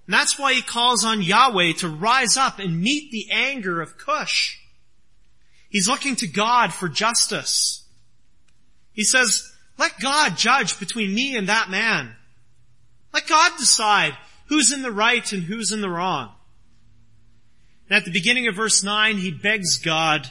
And 0.07 0.15
that's 0.15 0.39
why 0.39 0.53
he 0.53 0.63
calls 0.63 1.05
on 1.05 1.23
Yahweh 1.23 1.75
to 1.79 1.89
rise 1.89 2.37
up 2.37 2.59
and 2.59 2.81
meet 2.81 3.13
the 3.13 3.29
anger 3.31 3.81
of 3.81 3.99
Cush. 3.99 4.59
He's 5.69 5.89
looking 5.89 6.17
to 6.17 6.27
God 6.27 6.73
for 6.73 6.89
justice. 6.89 7.85
He 8.93 9.05
says, 9.05 9.53
let 9.79 9.99
God 10.01 10.37
judge 10.37 10.79
between 10.81 11.15
me 11.15 11.37
and 11.37 11.49
that 11.49 11.71
man. 11.71 12.15
Let 13.13 13.27
God 13.27 13.53
decide 13.59 14.17
who's 14.47 14.73
in 14.73 14.83
the 14.83 14.93
right 14.93 15.33
and 15.33 15.43
who's 15.43 15.73
in 15.73 15.81
the 15.81 15.89
wrong. 15.89 16.33
And 17.89 17.97
at 17.97 18.05
the 18.05 18.11
beginning 18.11 18.49
of 18.49 18.57
verse 18.57 18.83
9, 18.83 19.19
he 19.19 19.31
begs 19.31 19.79
God 19.79 20.31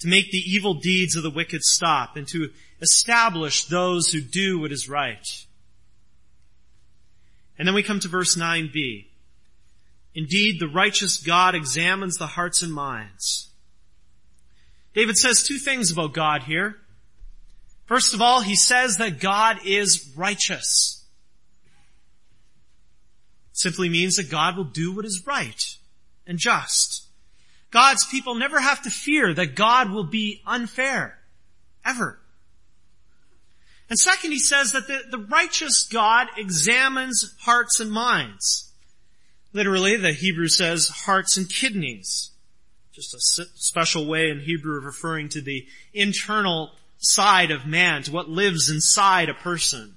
to 0.00 0.08
make 0.08 0.30
the 0.30 0.38
evil 0.38 0.74
deeds 0.74 1.16
of 1.16 1.22
the 1.22 1.30
wicked 1.30 1.62
stop 1.62 2.16
and 2.16 2.26
to 2.28 2.50
establish 2.80 3.66
those 3.66 4.10
who 4.10 4.20
do 4.20 4.58
what 4.60 4.72
is 4.72 4.88
right. 4.88 5.26
And 7.58 7.68
then 7.68 7.74
we 7.74 7.82
come 7.82 8.00
to 8.00 8.08
verse 8.08 8.36
9b. 8.36 9.06
Indeed, 10.14 10.58
the 10.58 10.68
righteous 10.68 11.18
God 11.18 11.54
examines 11.54 12.16
the 12.16 12.26
hearts 12.26 12.62
and 12.62 12.72
minds. 12.72 13.49
David 14.94 15.16
says 15.16 15.42
two 15.42 15.58
things 15.58 15.92
about 15.92 16.14
God 16.14 16.42
here. 16.42 16.76
First 17.86 18.14
of 18.14 18.22
all, 18.22 18.40
he 18.40 18.56
says 18.56 18.98
that 18.98 19.20
God 19.20 19.58
is 19.64 20.12
righteous. 20.16 21.04
Simply 23.52 23.88
means 23.88 24.16
that 24.16 24.30
God 24.30 24.56
will 24.56 24.64
do 24.64 24.94
what 24.94 25.04
is 25.04 25.24
right 25.26 25.76
and 26.26 26.38
just. 26.38 27.08
God's 27.70 28.06
people 28.06 28.34
never 28.34 28.58
have 28.60 28.82
to 28.82 28.90
fear 28.90 29.34
that 29.34 29.54
God 29.54 29.90
will 29.90 30.04
be 30.04 30.42
unfair. 30.46 31.18
Ever. 31.84 32.20
And 33.88 33.98
second, 33.98 34.32
he 34.32 34.38
says 34.38 34.72
that 34.72 34.86
the, 34.86 35.00
the 35.10 35.18
righteous 35.18 35.88
God 35.90 36.28
examines 36.36 37.34
hearts 37.40 37.80
and 37.80 37.90
minds. 37.90 38.72
Literally, 39.52 39.96
the 39.96 40.12
Hebrew 40.12 40.46
says 40.46 40.88
hearts 40.88 41.36
and 41.36 41.48
kidneys. 41.48 42.30
Just 42.92 43.14
a 43.14 43.44
special 43.54 44.06
way 44.06 44.30
in 44.30 44.40
Hebrew 44.40 44.78
of 44.78 44.84
referring 44.84 45.28
to 45.30 45.40
the 45.40 45.66
internal 45.94 46.72
side 46.98 47.50
of 47.50 47.66
man, 47.66 48.02
to 48.02 48.12
what 48.12 48.28
lives 48.28 48.68
inside 48.68 49.28
a 49.28 49.34
person. 49.34 49.96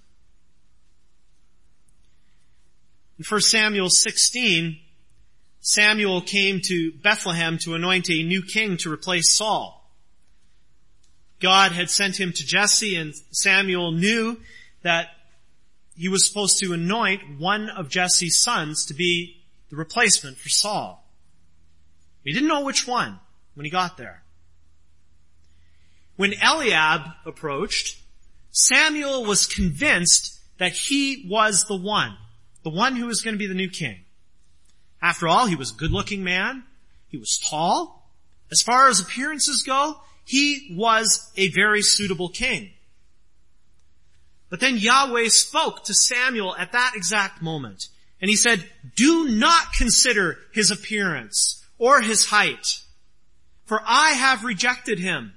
In 3.18 3.26
1 3.28 3.42
Samuel 3.42 3.90
16, 3.90 4.80
Samuel 5.60 6.22
came 6.22 6.60
to 6.66 6.92
Bethlehem 6.92 7.58
to 7.60 7.74
anoint 7.74 8.10
a 8.10 8.24
new 8.24 8.42
king 8.42 8.78
to 8.78 8.92
replace 8.92 9.36
Saul. 9.36 9.80
God 11.40 11.72
had 11.74 11.90
sent 11.90 12.20
him 12.20 12.32
to 12.32 12.46
Jesse 12.46 12.96
and 12.96 13.14
Samuel 13.32 13.92
knew 13.92 14.38
that 14.82 15.10
he 15.96 16.10
was 16.10 16.26
supposed 16.26 16.60
to 16.60 16.74
anoint 16.74 17.40
one 17.40 17.70
of 17.70 17.90
Jesse's 17.90 18.40
sons 18.42 18.86
to 18.86 18.94
be 18.94 19.44
the 19.70 19.76
replacement 19.76 20.38
for 20.38 20.50
Saul. 20.50 21.03
He 22.24 22.32
didn't 22.32 22.50
know 22.50 22.64
which 22.64 22.88
one 22.88 23.20
when 23.54 23.66
he 23.66 23.70
got 23.70 23.98
there. 23.98 24.24
When 26.16 26.34
Eliab 26.42 27.02
approached, 27.26 27.98
Samuel 28.52 29.26
was 29.26 29.48
convinced 29.48 30.40
that 30.58 30.74
he 30.74 31.28
was 31.30 31.66
the 31.66 31.76
one, 31.76 32.16
the 32.64 32.70
one 32.70 32.96
who 32.96 33.08
was 33.08 33.22
going 33.22 33.34
to 33.34 33.40
be 33.40 33.48
the 33.48 33.54
new 33.54 33.70
king. 33.70 34.06
After 35.02 35.28
all, 35.28 35.48
he 35.48 35.56
was 35.56 35.72
a 35.72 35.76
good 35.76 35.92
looking 35.92 36.24
man. 36.24 36.64
He 37.10 37.18
was 37.18 37.38
tall. 37.38 38.10
As 38.52 38.62
far 38.62 38.88
as 38.88 39.00
appearances 39.00 39.64
go, 39.64 40.00
he 40.26 40.74
was 40.78 41.32
a 41.36 41.50
very 41.50 41.82
suitable 41.82 42.30
king. 42.30 42.70
But 44.50 44.60
then 44.60 44.78
Yahweh 44.78 45.30
spoke 45.30 45.84
to 45.86 45.94
Samuel 45.94 46.56
at 46.56 46.74
that 46.74 46.94
exact 46.96 47.42
moment. 47.42 47.88
And 48.22 48.30
he 48.30 48.36
said, 48.36 48.64
do 48.96 49.28
not 49.28 49.74
consider 49.74 50.38
his 50.54 50.70
appearance 50.70 51.63
or 51.84 52.00
his 52.00 52.28
height, 52.28 52.80
for 53.66 53.82
I 53.86 54.12
have 54.12 54.46
rejected 54.46 55.00
him. 55.00 55.34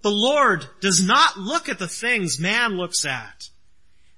The 0.00 0.10
Lord 0.10 0.64
does 0.80 1.06
not 1.06 1.36
look 1.36 1.68
at 1.68 1.78
the 1.78 1.86
things 1.86 2.40
man 2.40 2.78
looks 2.78 3.04
at. 3.04 3.50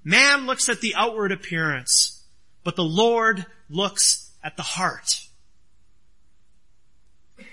Man 0.05 0.47
looks 0.47 0.69
at 0.69 0.81
the 0.81 0.95
outward 0.95 1.33
appearance, 1.33 2.23
but 2.63 2.77
the 2.77 2.85
Lord 2.85 3.45
looks 3.69 4.31
at 4.45 4.57
the 4.57 4.63
heart. 4.63 5.27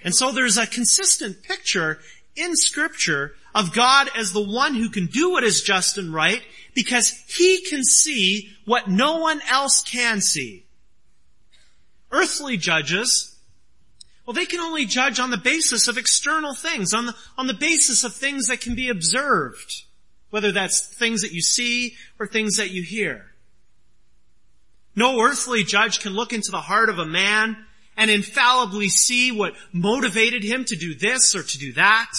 And 0.04 0.14
so 0.14 0.32
there's 0.32 0.60
a 0.60 0.68
consistent 0.68 1.42
picture 1.42 1.98
in 2.36 2.56
scripture 2.56 3.34
of 3.56 3.74
God 3.74 4.08
as 4.16 4.34
the 4.34 4.48
one 4.48 4.76
who 4.76 4.92
can 4.92 5.08
do 5.08 5.32
what 5.32 5.44
is 5.44 5.64
just 5.64 5.98
and 5.98 6.14
right 6.14 6.44
because 6.76 7.10
he 7.28 7.66
can 7.68 7.84
see 7.84 8.52
what 8.66 8.88
no 8.88 9.18
one 9.18 9.42
else 9.50 9.82
can 9.82 10.22
see. 10.22 10.64
Earthly 12.12 12.58
judges, 12.58 13.34
well 14.28 14.34
they 14.34 14.46
can 14.46 14.60
only 14.60 14.86
judge 14.86 15.20
on 15.20 15.32
the 15.32 15.38
basis 15.38 15.88
of 15.88 15.98
external 15.98 16.54
things, 16.54 16.94
on 16.94 17.08
the, 17.08 17.16
on 17.38 17.48
the 17.48 17.54
basis 17.54 18.04
of 18.04 18.14
things 18.14 18.48
that 18.48 18.60
can 18.60 18.76
be 18.76 18.90
observed. 18.90 19.84
Whether 20.30 20.52
that's 20.52 20.82
things 20.82 21.22
that 21.22 21.32
you 21.32 21.42
see 21.42 21.96
or 22.20 22.28
things 22.28 22.58
that 22.58 22.70
you 22.70 22.84
hear. 22.84 23.32
No 24.94 25.22
earthly 25.22 25.64
judge 25.64 26.02
can 26.02 26.12
look 26.12 26.34
into 26.34 26.52
the 26.52 26.60
heart 26.60 26.90
of 26.90 27.00
a 27.00 27.06
man 27.06 27.56
and 27.96 28.12
infallibly 28.12 28.90
see 28.90 29.32
what 29.32 29.54
motivated 29.72 30.44
him 30.44 30.66
to 30.66 30.76
do 30.76 30.94
this 30.94 31.34
or 31.34 31.44
to 31.44 31.58
do 31.58 31.72
that. 31.74 32.12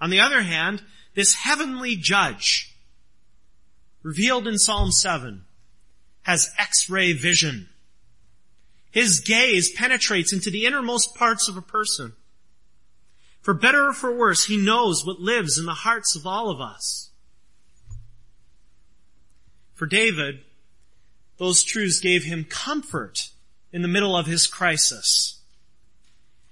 On 0.00 0.10
the 0.10 0.20
other 0.20 0.42
hand, 0.42 0.82
this 1.14 1.34
heavenly 1.34 1.94
judge, 1.94 2.74
revealed 4.02 4.48
in 4.48 4.58
Psalm 4.58 4.90
7, 4.90 5.44
has 6.22 6.50
x-ray 6.58 7.12
vision. 7.12 7.68
His 8.90 9.20
gaze 9.20 9.70
penetrates 9.70 10.32
into 10.32 10.50
the 10.50 10.66
innermost 10.66 11.14
parts 11.14 11.48
of 11.48 11.56
a 11.56 11.62
person. 11.62 12.14
For 13.40 13.54
better 13.54 13.88
or 13.88 13.92
for 13.92 14.14
worse, 14.14 14.46
he 14.46 14.56
knows 14.56 15.06
what 15.06 15.20
lives 15.20 15.58
in 15.58 15.64
the 15.64 15.74
hearts 15.74 16.16
of 16.16 16.26
all 16.26 16.50
of 16.50 16.60
us. 16.60 17.10
For 19.74 19.86
David, 19.86 20.40
those 21.38 21.62
truths 21.62 22.00
gave 22.00 22.24
him 22.24 22.44
comfort 22.44 23.30
in 23.72 23.82
the 23.82 23.88
middle 23.88 24.16
of 24.16 24.26
his 24.26 24.46
crisis. 24.46 25.40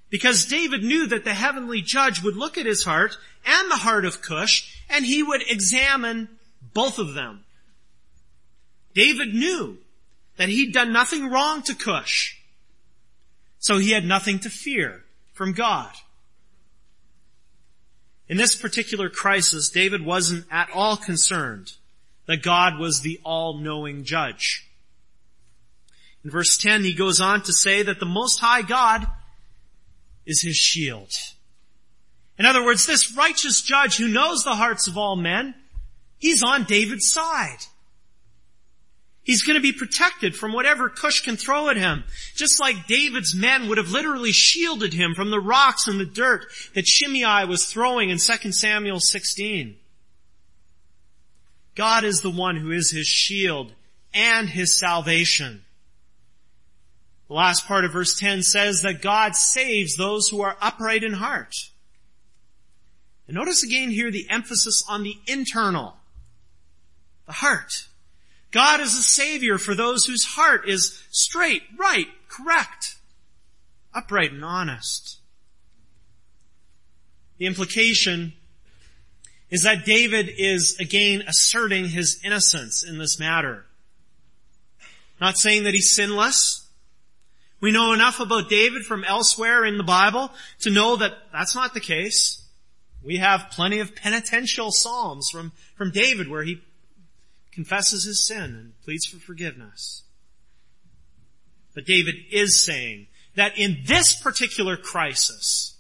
Because 0.09 0.47
David 0.47 0.83
knew 0.83 1.07
that 1.07 1.25
the 1.25 1.35
heavenly 1.35 1.83
judge 1.83 2.23
would 2.23 2.37
look 2.37 2.57
at 2.57 2.64
his 2.64 2.85
heart 2.85 3.18
and 3.45 3.71
the 3.71 3.76
heart 3.76 4.07
of 4.07 4.23
Cush 4.23 4.83
and 4.88 5.04
he 5.04 5.23
would 5.23 5.42
examine 5.47 6.28
both 6.73 6.99
of 6.99 7.12
them. 7.12 7.45
David 8.95 9.35
knew 9.35 9.78
that 10.38 10.49
he'd 10.49 10.73
done 10.73 10.92
nothing 10.92 11.28
wrong 11.28 11.62
to 11.62 11.75
Cush. 11.75 12.38
So 13.59 13.78
he 13.78 13.90
had 13.90 14.04
nothing 14.04 14.38
to 14.40 14.50
fear 14.50 15.04
from 15.35 15.52
God. 15.52 15.92
In 18.28 18.37
this 18.37 18.57
particular 18.57 19.09
crisis, 19.09 19.68
David 19.68 20.04
wasn't 20.04 20.47
at 20.50 20.68
all 20.73 20.97
concerned 20.97 21.73
that 22.26 22.42
God 22.42 22.78
was 22.78 23.00
the 23.00 23.21
all-knowing 23.25 24.04
judge. 24.04 24.68
In 26.25 26.30
verse 26.30 26.57
10, 26.59 26.85
he 26.85 26.95
goes 26.95 27.21
on 27.21 27.42
to 27.42 27.52
say 27.52 27.83
that 27.83 28.00
the 28.00 28.07
Most 28.07 28.38
High 28.38 28.62
God 28.62 29.07
is 30.26 30.42
his 30.42 30.57
shield. 30.57 31.11
In 32.38 32.47
other 32.47 32.64
words, 32.64 32.87
this 32.87 33.16
righteous 33.16 33.62
judge 33.62 33.97
who 33.97 34.07
knows 34.07 34.45
the 34.45 34.54
hearts 34.54 34.87
of 34.87 34.97
all 34.97 35.16
men, 35.16 35.54
he's 36.18 36.42
on 36.42 36.64
David's 36.64 37.11
side. 37.11 37.59
He's 39.28 39.42
going 39.42 39.56
to 39.56 39.61
be 39.61 39.73
protected 39.73 40.35
from 40.35 40.54
whatever 40.54 40.88
Cush 40.88 41.20
can 41.20 41.37
throw 41.37 41.68
at 41.68 41.76
him. 41.76 42.04
Just 42.35 42.58
like 42.58 42.87
David's 42.87 43.35
men 43.35 43.68
would 43.68 43.76
have 43.76 43.90
literally 43.90 44.32
shielded 44.32 44.94
him 44.94 45.14
from 45.14 45.30
the 45.30 45.38
rocks 45.38 45.87
and 45.87 46.00
the 46.00 46.06
dirt 46.06 46.47
that 46.73 46.87
Shimei 46.87 47.44
was 47.44 47.66
throwing 47.66 48.08
in 48.08 48.16
2 48.16 48.52
Samuel 48.52 49.00
16. 49.00 49.76
God 51.75 52.04
is 52.04 52.23
the 52.23 52.30
one 52.30 52.56
who 52.56 52.70
is 52.70 52.90
his 52.90 53.06
shield 53.06 53.75
and 54.14 54.49
his 54.49 54.78
salvation. 54.78 55.62
The 57.28 57.35
last 57.35 57.66
part 57.66 57.85
of 57.85 57.92
verse 57.92 58.18
10 58.18 58.42
says 58.42 58.80
that 58.80 59.02
God 59.02 59.37
saves 59.37 59.97
those 59.97 60.28
who 60.28 60.40
are 60.40 60.56
upright 60.62 61.04
in 61.04 61.12
heart. 61.12 61.54
And 63.26 63.37
notice 63.37 63.62
again 63.62 63.90
here 63.90 64.11
the 64.11 64.30
emphasis 64.30 64.82
on 64.88 65.02
the 65.02 65.18
internal, 65.26 65.99
the 67.26 67.32
heart. 67.32 67.88
God 68.50 68.81
is 68.81 68.95
a 68.95 69.02
savior 69.02 69.59
for 69.59 69.75
those 69.75 70.05
whose 70.05 70.25
heart 70.25 70.69
is 70.69 71.02
straight, 71.11 71.62
right, 71.78 72.09
correct, 72.28 72.97
upright 73.95 74.33
and 74.33 74.45
honest. 74.45 75.19
The 77.38 77.47
implication 77.47 78.33
is 79.50 79.62
that 79.62 79.85
David 79.85 80.31
is 80.37 80.78
again 80.78 81.23
asserting 81.26 81.88
his 81.88 82.21
innocence 82.25 82.85
in 82.85 82.99
this 82.99 83.19
matter. 83.19 83.64
Not 85.21 85.37
saying 85.37 85.64
that 85.64 85.75
he's 85.75 85.95
sinless. 85.95 86.67
We 87.61 87.73
know 87.73 87.93
enough 87.93 88.21
about 88.21 88.49
David 88.49 88.85
from 88.85 89.05
elsewhere 89.05 89.64
in 89.64 89.78
the 89.78 89.85
Bible 89.85 90.31
to 90.61 90.71
know 90.71 90.97
that 90.97 91.12
that's 91.33 91.55
not 91.55 91.75
the 91.75 91.81
case. 91.81 92.45
We 93.02 93.17
have 93.17 93.50
plenty 93.50 93.81
of 93.81 93.97
penitential 93.97 94.71
psalms 94.71 95.28
from, 95.31 95.52
from 95.76 95.90
David 95.90 96.28
where 96.28 96.45
he 96.45 96.61
confesses 97.59 98.05
his 98.05 98.25
sin 98.25 98.55
and 98.55 98.81
pleads 98.85 99.05
for 99.05 99.19
forgiveness. 99.19 100.05
But 101.75 101.87
David 101.87 102.15
is 102.31 102.65
saying 102.65 103.09
that 103.35 103.59
in 103.59 103.79
this 103.85 104.15
particular 104.15 104.77
crisis, 104.77 105.77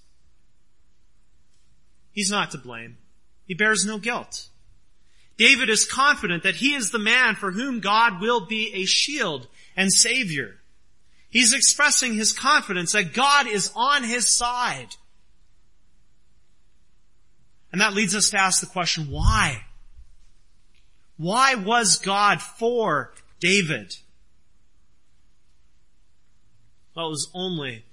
he's 2.10 2.32
not 2.32 2.50
to 2.50 2.58
blame. 2.58 2.96
He 3.44 3.54
bears 3.54 3.84
no 3.86 3.98
guilt. 3.98 4.48
David 5.36 5.70
is 5.70 5.86
confident 5.86 6.42
that 6.42 6.56
he 6.56 6.74
is 6.74 6.90
the 6.90 6.98
man 6.98 7.36
for 7.36 7.52
whom 7.52 7.78
God 7.78 8.20
will 8.20 8.44
be 8.44 8.72
a 8.74 8.84
shield 8.84 9.46
and 9.76 9.92
savior. 9.92 10.56
He's 11.30 11.54
expressing 11.54 12.14
his 12.14 12.32
confidence 12.32 12.90
that 12.90 13.14
God 13.14 13.46
is 13.46 13.70
on 13.76 14.02
his 14.02 14.26
side. 14.26 14.96
And 17.70 17.80
that 17.80 17.94
leads 17.94 18.16
us 18.16 18.30
to 18.30 18.40
ask 18.40 18.60
the 18.60 18.66
question, 18.66 19.12
why? 19.12 19.62
Why 21.18 21.56
was 21.56 21.98
God 21.98 22.40
for 22.40 23.12
David? 23.40 23.96
Well, 26.94 27.06
it 27.06 27.10
was 27.10 27.30
only 27.34 27.84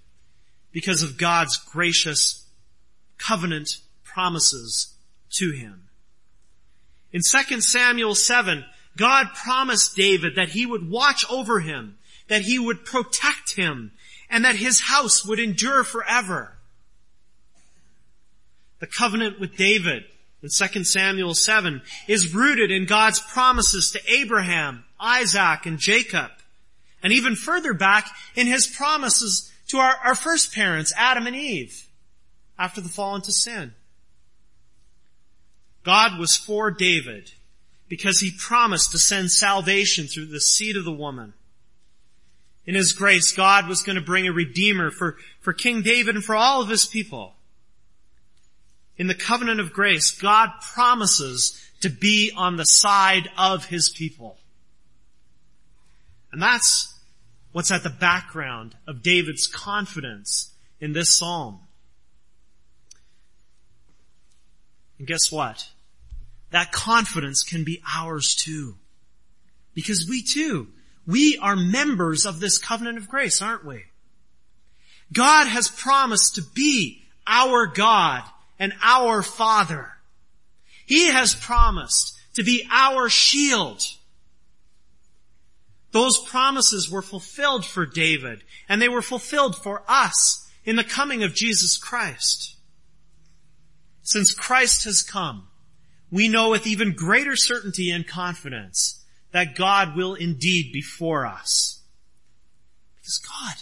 because 0.71 1.03
of 1.03 1.17
God's 1.17 1.57
gracious 1.57 2.45
covenant 3.17 3.79
promises 4.03 4.95
to 5.31 5.51
him. 5.51 5.89
In 7.11 7.21
2 7.21 7.61
Samuel 7.61 8.15
7, 8.15 8.63
God 8.97 9.27
promised 9.33 9.95
David 9.95 10.35
that 10.35 10.49
he 10.49 10.65
would 10.65 10.89
watch 10.89 11.25
over 11.29 11.59
him, 11.59 11.97
that 12.27 12.43
he 12.43 12.59
would 12.59 12.85
protect 12.85 13.55
him, 13.55 13.91
and 14.29 14.45
that 14.45 14.55
his 14.55 14.81
house 14.81 15.25
would 15.25 15.39
endure 15.39 15.83
forever. 15.83 16.57
The 18.79 18.87
covenant 18.87 19.39
with 19.39 19.55
David 19.55 20.03
in 20.45 20.51
2 20.51 20.83
Samuel 20.83 21.33
7 21.33 21.81
is 22.07 22.35
rooted 22.35 22.69
in 22.69 22.85
God's 22.85 23.19
promises 23.19 23.91
to 23.91 24.13
Abraham, 24.13 24.83
Isaac, 24.99 25.65
and 25.65 25.79
Jacob. 25.79 26.29
And 27.01 27.11
even 27.11 27.35
further 27.35 27.73
back 27.73 28.07
in 28.35 28.45
his 28.45 28.67
promises 28.67 29.51
to 29.69 29.77
our, 29.77 29.95
our 30.03 30.13
first 30.13 30.53
parents, 30.53 30.93
Adam 30.95 31.25
and 31.25 31.35
Eve, 31.35 31.87
after 32.59 32.79
the 32.79 32.89
fall 32.89 33.15
into 33.15 33.31
sin. 33.31 33.73
God 35.83 36.19
was 36.19 36.37
for 36.37 36.69
David 36.69 37.31
because 37.87 38.19
he 38.19 38.31
promised 38.37 38.91
to 38.91 38.99
send 38.99 39.31
salvation 39.31 40.05
through 40.05 40.27
the 40.27 40.39
seed 40.39 40.77
of 40.77 40.85
the 40.85 40.91
woman. 40.91 41.33
In 42.67 42.75
his 42.75 42.93
grace, 42.93 43.31
God 43.31 43.67
was 43.67 43.81
going 43.81 43.95
to 43.95 44.01
bring 44.01 44.27
a 44.27 44.31
redeemer 44.31 44.91
for, 44.91 45.17
for 45.39 45.53
King 45.53 45.81
David 45.81 46.13
and 46.13 46.23
for 46.23 46.35
all 46.35 46.61
of 46.61 46.69
his 46.69 46.85
people 46.85 47.34
in 48.97 49.07
the 49.07 49.15
covenant 49.15 49.59
of 49.59 49.73
grace, 49.73 50.11
God 50.11 50.49
promises 50.73 51.61
to 51.81 51.89
be 51.89 52.31
on 52.35 52.55
the 52.55 52.63
side 52.63 53.29
of 53.37 53.65
His 53.65 53.89
people. 53.89 54.37
And 56.31 56.41
that's 56.41 56.93
what's 57.51 57.71
at 57.71 57.83
the 57.83 57.89
background 57.89 58.75
of 58.87 59.01
David's 59.01 59.47
confidence 59.47 60.53
in 60.79 60.93
this 60.93 61.17
psalm. 61.17 61.59
And 64.97 65.07
guess 65.07 65.31
what? 65.31 65.69
That 66.51 66.71
confidence 66.71 67.43
can 67.43 67.63
be 67.63 67.81
ours 67.95 68.35
too. 68.35 68.75
Because 69.73 70.07
we 70.09 70.21
too, 70.23 70.69
we 71.05 71.37
are 71.37 71.55
members 71.55 72.25
of 72.25 72.39
this 72.39 72.57
covenant 72.57 72.97
of 72.97 73.09
grace, 73.09 73.41
aren't 73.41 73.65
we? 73.65 73.83
God 75.11 75.47
has 75.47 75.67
promised 75.67 76.35
to 76.35 76.41
be 76.53 77.03
our 77.27 77.67
God 77.67 78.23
and 78.59 78.73
our 78.81 79.21
Father. 79.21 79.91
He 80.85 81.07
has 81.07 81.35
promised 81.35 82.17
to 82.35 82.43
be 82.43 82.67
our 82.71 83.09
shield. 83.09 83.81
Those 85.91 86.17
promises 86.17 86.89
were 86.89 87.01
fulfilled 87.01 87.65
for 87.65 87.85
David, 87.85 88.43
and 88.67 88.81
they 88.81 88.89
were 88.89 89.01
fulfilled 89.01 89.55
for 89.55 89.83
us 89.87 90.49
in 90.63 90.75
the 90.75 90.83
coming 90.83 91.23
of 91.23 91.33
Jesus 91.33 91.77
Christ. 91.77 92.55
Since 94.03 94.33
Christ 94.33 94.83
has 94.83 95.01
come, 95.01 95.47
we 96.11 96.27
know 96.27 96.49
with 96.49 96.67
even 96.67 96.93
greater 96.93 97.35
certainty 97.35 97.89
and 97.91 98.07
confidence 98.07 99.03
that 99.31 99.55
God 99.55 99.95
will 99.95 100.13
indeed 100.13 100.71
be 100.71 100.81
for 100.81 101.25
us. 101.25 101.81
Because 102.97 103.17
God, 103.17 103.55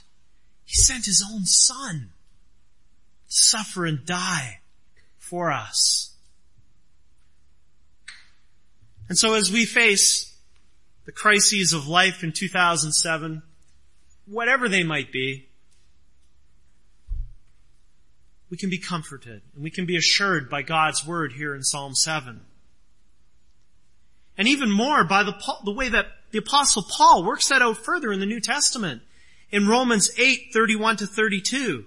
He 0.65 0.75
sent 0.75 1.05
His 1.05 1.23
own 1.31 1.45
Son 1.45 2.09
to 3.27 3.33
suffer 3.33 3.85
and 3.85 4.05
die 4.05 4.59
for 5.23 5.51
us. 5.51 6.13
And 9.07 9.17
so 9.17 9.35
as 9.35 9.51
we 9.51 9.65
face 9.65 10.35
the 11.05 11.11
crises 11.11 11.71
of 11.71 11.87
life 11.87 12.23
in 12.23 12.33
2007, 12.33 13.41
whatever 14.25 14.67
they 14.67 14.83
might 14.83 15.11
be, 15.11 15.47
we 18.49 18.57
can 18.57 18.69
be 18.69 18.77
comforted 18.77 19.41
and 19.55 19.63
we 19.63 19.71
can 19.71 19.85
be 19.85 19.95
assured 19.95 20.49
by 20.49 20.61
God's 20.61 21.07
word 21.07 21.33
here 21.33 21.55
in 21.55 21.63
Psalm 21.63 21.95
7. 21.95 22.41
And 24.37 24.47
even 24.47 24.71
more 24.71 25.03
by 25.05 25.23
the, 25.23 25.33
the 25.63 25.71
way 25.71 25.89
that 25.89 26.07
the 26.31 26.39
apostle 26.39 26.83
Paul 26.83 27.23
works 27.23 27.47
that 27.47 27.61
out 27.61 27.77
further 27.77 28.11
in 28.11 28.19
the 28.19 28.25
New 28.25 28.41
Testament 28.41 29.01
in 29.51 29.67
Romans 29.67 30.11
8, 30.17 30.49
31 30.53 30.97
to 30.97 31.07
32. 31.07 31.85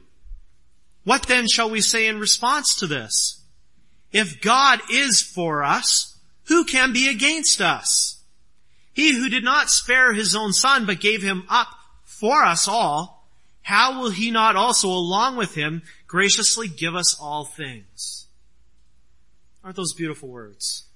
What 1.06 1.28
then 1.28 1.46
shall 1.46 1.70
we 1.70 1.82
say 1.82 2.08
in 2.08 2.18
response 2.18 2.74
to 2.80 2.88
this? 2.88 3.40
If 4.10 4.40
God 4.40 4.80
is 4.90 5.22
for 5.22 5.62
us, 5.62 6.18
who 6.48 6.64
can 6.64 6.92
be 6.92 7.08
against 7.08 7.60
us? 7.60 8.20
He 8.92 9.14
who 9.14 9.28
did 9.28 9.44
not 9.44 9.70
spare 9.70 10.12
his 10.12 10.34
own 10.34 10.52
son, 10.52 10.84
but 10.84 10.98
gave 10.98 11.22
him 11.22 11.44
up 11.48 11.68
for 12.02 12.42
us 12.42 12.66
all, 12.66 13.28
how 13.62 14.00
will 14.00 14.10
he 14.10 14.32
not 14.32 14.56
also 14.56 14.88
along 14.88 15.36
with 15.36 15.54
him 15.54 15.82
graciously 16.08 16.66
give 16.66 16.96
us 16.96 17.16
all 17.20 17.44
things? 17.44 18.26
Aren't 19.62 19.76
those 19.76 19.94
beautiful 19.94 20.28
words? 20.28 20.86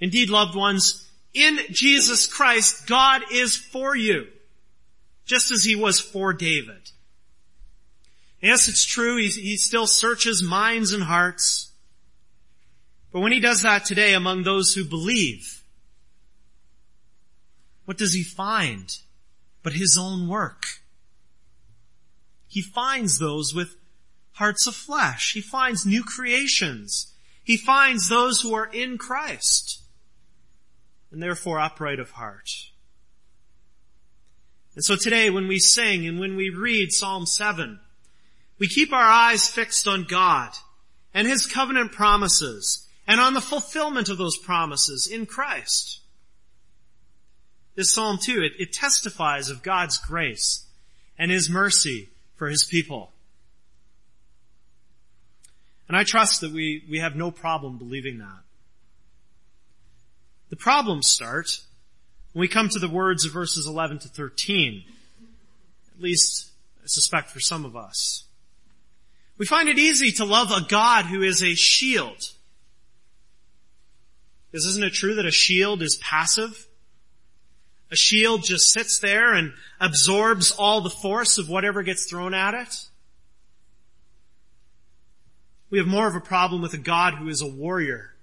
Indeed, 0.00 0.28
loved 0.28 0.54
ones, 0.54 1.10
in 1.32 1.60
Jesus 1.70 2.26
Christ, 2.26 2.86
God 2.86 3.22
is 3.32 3.56
for 3.56 3.96
you, 3.96 4.26
just 5.24 5.50
as 5.50 5.64
he 5.64 5.76
was 5.76 5.98
for 5.98 6.34
David. 6.34 6.90
Yes, 8.46 8.68
it's 8.68 8.84
true. 8.84 9.16
He, 9.16 9.26
he 9.26 9.56
still 9.56 9.88
searches 9.88 10.40
minds 10.40 10.92
and 10.92 11.02
hearts. 11.02 11.72
But 13.12 13.18
when 13.18 13.32
he 13.32 13.40
does 13.40 13.62
that 13.62 13.84
today 13.84 14.14
among 14.14 14.44
those 14.44 14.74
who 14.74 14.84
believe, 14.84 15.64
what 17.86 17.98
does 17.98 18.12
he 18.12 18.22
find 18.22 18.98
but 19.64 19.72
his 19.72 19.98
own 20.00 20.28
work? 20.28 20.64
He 22.46 22.62
finds 22.62 23.18
those 23.18 23.52
with 23.52 23.74
hearts 24.34 24.68
of 24.68 24.76
flesh. 24.76 25.32
He 25.32 25.40
finds 25.40 25.84
new 25.84 26.04
creations. 26.04 27.14
He 27.42 27.56
finds 27.56 28.08
those 28.08 28.42
who 28.42 28.54
are 28.54 28.70
in 28.72 28.96
Christ 28.96 29.82
and 31.10 31.20
therefore 31.20 31.58
upright 31.58 31.98
of 31.98 32.12
heart. 32.12 32.48
And 34.76 34.84
so 34.84 34.94
today 34.94 35.30
when 35.30 35.48
we 35.48 35.58
sing 35.58 36.06
and 36.06 36.20
when 36.20 36.36
we 36.36 36.48
read 36.48 36.92
Psalm 36.92 37.26
7, 37.26 37.80
we 38.58 38.68
keep 38.68 38.92
our 38.92 38.98
eyes 38.98 39.48
fixed 39.48 39.86
on 39.86 40.04
God 40.04 40.50
and 41.12 41.26
His 41.26 41.46
covenant 41.46 41.92
promises 41.92 42.86
and 43.06 43.20
on 43.20 43.34
the 43.34 43.40
fulfillment 43.40 44.08
of 44.08 44.18
those 44.18 44.36
promises 44.36 45.06
in 45.06 45.26
Christ. 45.26 46.00
This 47.74 47.92
Psalm 47.92 48.18
too, 48.20 48.42
it, 48.42 48.52
it 48.58 48.72
testifies 48.72 49.50
of 49.50 49.62
God's 49.62 49.98
grace 49.98 50.66
and 51.18 51.30
His 51.30 51.50
mercy 51.50 52.08
for 52.36 52.48
His 52.48 52.64
people. 52.64 53.12
And 55.88 55.96
I 55.96 56.02
trust 56.02 56.40
that 56.40 56.52
we, 56.52 56.84
we 56.90 56.98
have 56.98 57.14
no 57.14 57.30
problem 57.30 57.78
believing 57.78 58.18
that. 58.18 58.42
The 60.48 60.56
problems 60.56 61.08
start 61.08 61.60
when 62.32 62.40
we 62.40 62.48
come 62.48 62.68
to 62.68 62.78
the 62.78 62.88
words 62.88 63.24
of 63.24 63.32
verses 63.32 63.66
11 63.66 64.00
to 64.00 64.08
13. 64.08 64.84
At 65.94 66.02
least, 66.02 66.50
I 66.78 66.86
suspect 66.86 67.30
for 67.30 67.40
some 67.40 67.64
of 67.64 67.76
us. 67.76 68.25
We 69.38 69.46
find 69.46 69.68
it 69.68 69.78
easy 69.78 70.12
to 70.12 70.24
love 70.24 70.50
a 70.50 70.66
God 70.66 71.06
who 71.06 71.22
is 71.22 71.42
a 71.42 71.54
shield. 71.54 72.30
Because 74.50 74.66
isn't 74.66 74.84
it 74.84 74.94
true 74.94 75.14
that 75.16 75.26
a 75.26 75.30
shield 75.30 75.82
is 75.82 75.96
passive? 75.96 76.66
A 77.90 77.96
shield 77.96 78.42
just 78.42 78.72
sits 78.72 78.98
there 78.98 79.34
and 79.34 79.52
absorbs 79.80 80.50
all 80.50 80.80
the 80.80 80.90
force 80.90 81.38
of 81.38 81.48
whatever 81.48 81.82
gets 81.82 82.08
thrown 82.08 82.34
at 82.34 82.54
it. 82.54 82.74
We 85.68 85.78
have 85.78 85.86
more 85.86 86.08
of 86.08 86.14
a 86.14 86.20
problem 86.20 86.62
with 86.62 86.74
a 86.74 86.78
God 86.78 87.14
who 87.14 87.28
is 87.28 87.42
a 87.42 87.46
warrior. 87.46 88.14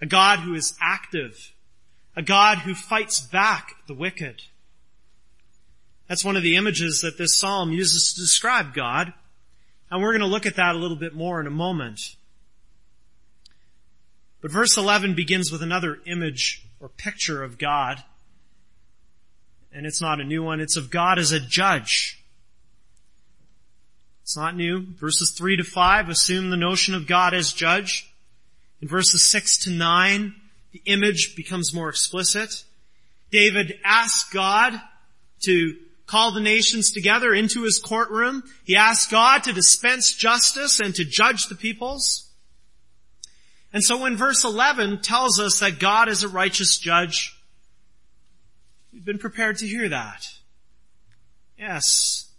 A 0.00 0.06
God 0.06 0.40
who 0.40 0.54
is 0.54 0.76
active. 0.80 1.52
A 2.16 2.22
God 2.22 2.58
who 2.58 2.74
fights 2.74 3.20
back 3.20 3.74
the 3.86 3.94
wicked. 3.94 4.42
That's 6.08 6.24
one 6.24 6.36
of 6.36 6.42
the 6.42 6.56
images 6.56 7.00
that 7.00 7.18
this 7.18 7.38
psalm 7.38 7.72
uses 7.72 8.12
to 8.12 8.20
describe 8.20 8.74
God. 8.74 9.14
And 9.92 10.00
we're 10.00 10.12
going 10.12 10.22
to 10.22 10.26
look 10.26 10.46
at 10.46 10.56
that 10.56 10.74
a 10.74 10.78
little 10.78 10.96
bit 10.96 11.14
more 11.14 11.38
in 11.38 11.46
a 11.46 11.50
moment. 11.50 12.16
But 14.40 14.50
verse 14.50 14.78
11 14.78 15.14
begins 15.14 15.52
with 15.52 15.62
another 15.62 15.98
image 16.06 16.66
or 16.80 16.88
picture 16.88 17.42
of 17.42 17.58
God. 17.58 18.02
And 19.70 19.84
it's 19.84 20.00
not 20.00 20.18
a 20.18 20.24
new 20.24 20.42
one. 20.42 20.60
It's 20.60 20.78
of 20.78 20.90
God 20.90 21.18
as 21.18 21.32
a 21.32 21.38
judge. 21.38 22.24
It's 24.22 24.34
not 24.34 24.56
new. 24.56 24.86
Verses 24.98 25.30
3 25.36 25.58
to 25.58 25.62
5 25.62 26.08
assume 26.08 26.48
the 26.48 26.56
notion 26.56 26.94
of 26.94 27.06
God 27.06 27.34
as 27.34 27.52
judge. 27.52 28.10
In 28.80 28.88
verses 28.88 29.30
6 29.30 29.58
to 29.64 29.70
9, 29.70 30.34
the 30.72 30.82
image 30.86 31.36
becomes 31.36 31.74
more 31.74 31.90
explicit. 31.90 32.64
David 33.30 33.78
asks 33.84 34.32
God 34.32 34.72
to 35.42 35.76
call 36.12 36.30
the 36.30 36.40
nations 36.40 36.90
together 36.90 37.32
into 37.32 37.62
his 37.62 37.78
courtroom. 37.82 38.42
He 38.64 38.76
asked 38.76 39.10
God 39.10 39.44
to 39.44 39.52
dispense 39.54 40.14
justice 40.14 40.78
and 40.78 40.94
to 40.94 41.06
judge 41.06 41.46
the 41.46 41.54
peoples. 41.54 42.30
And 43.72 43.82
so 43.82 43.96
when 43.96 44.16
verse 44.16 44.44
11 44.44 45.00
tells 45.00 45.40
us 45.40 45.60
that 45.60 45.80
God 45.80 46.10
is 46.10 46.22
a 46.22 46.28
righteous 46.28 46.76
judge, 46.76 47.34
we've 48.92 49.06
been 49.06 49.18
prepared 49.18 49.56
to 49.58 49.66
hear 49.66 49.88
that. 49.88 50.28
Yes. 51.58 52.30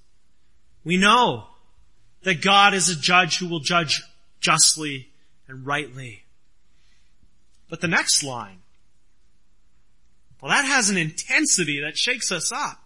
We 0.84 0.98
know 0.98 1.48
that 2.22 2.44
God 2.44 2.76
is 2.76 2.90
a 2.90 2.96
judge 2.96 3.40
who 3.40 3.48
will 3.48 3.60
judge 3.60 4.04
justly 4.40 5.10
and 5.48 5.66
rightly. 5.66 6.26
But 7.72 7.82
the 7.82 7.88
next 7.88 8.24
line, 8.24 8.60
well 10.40 10.52
that 10.52 10.66
has 10.66 10.92
an 10.92 10.98
intensity 10.98 11.82
that 11.82 11.98
shakes 11.98 12.32
us 12.32 12.52
up. 12.52 12.83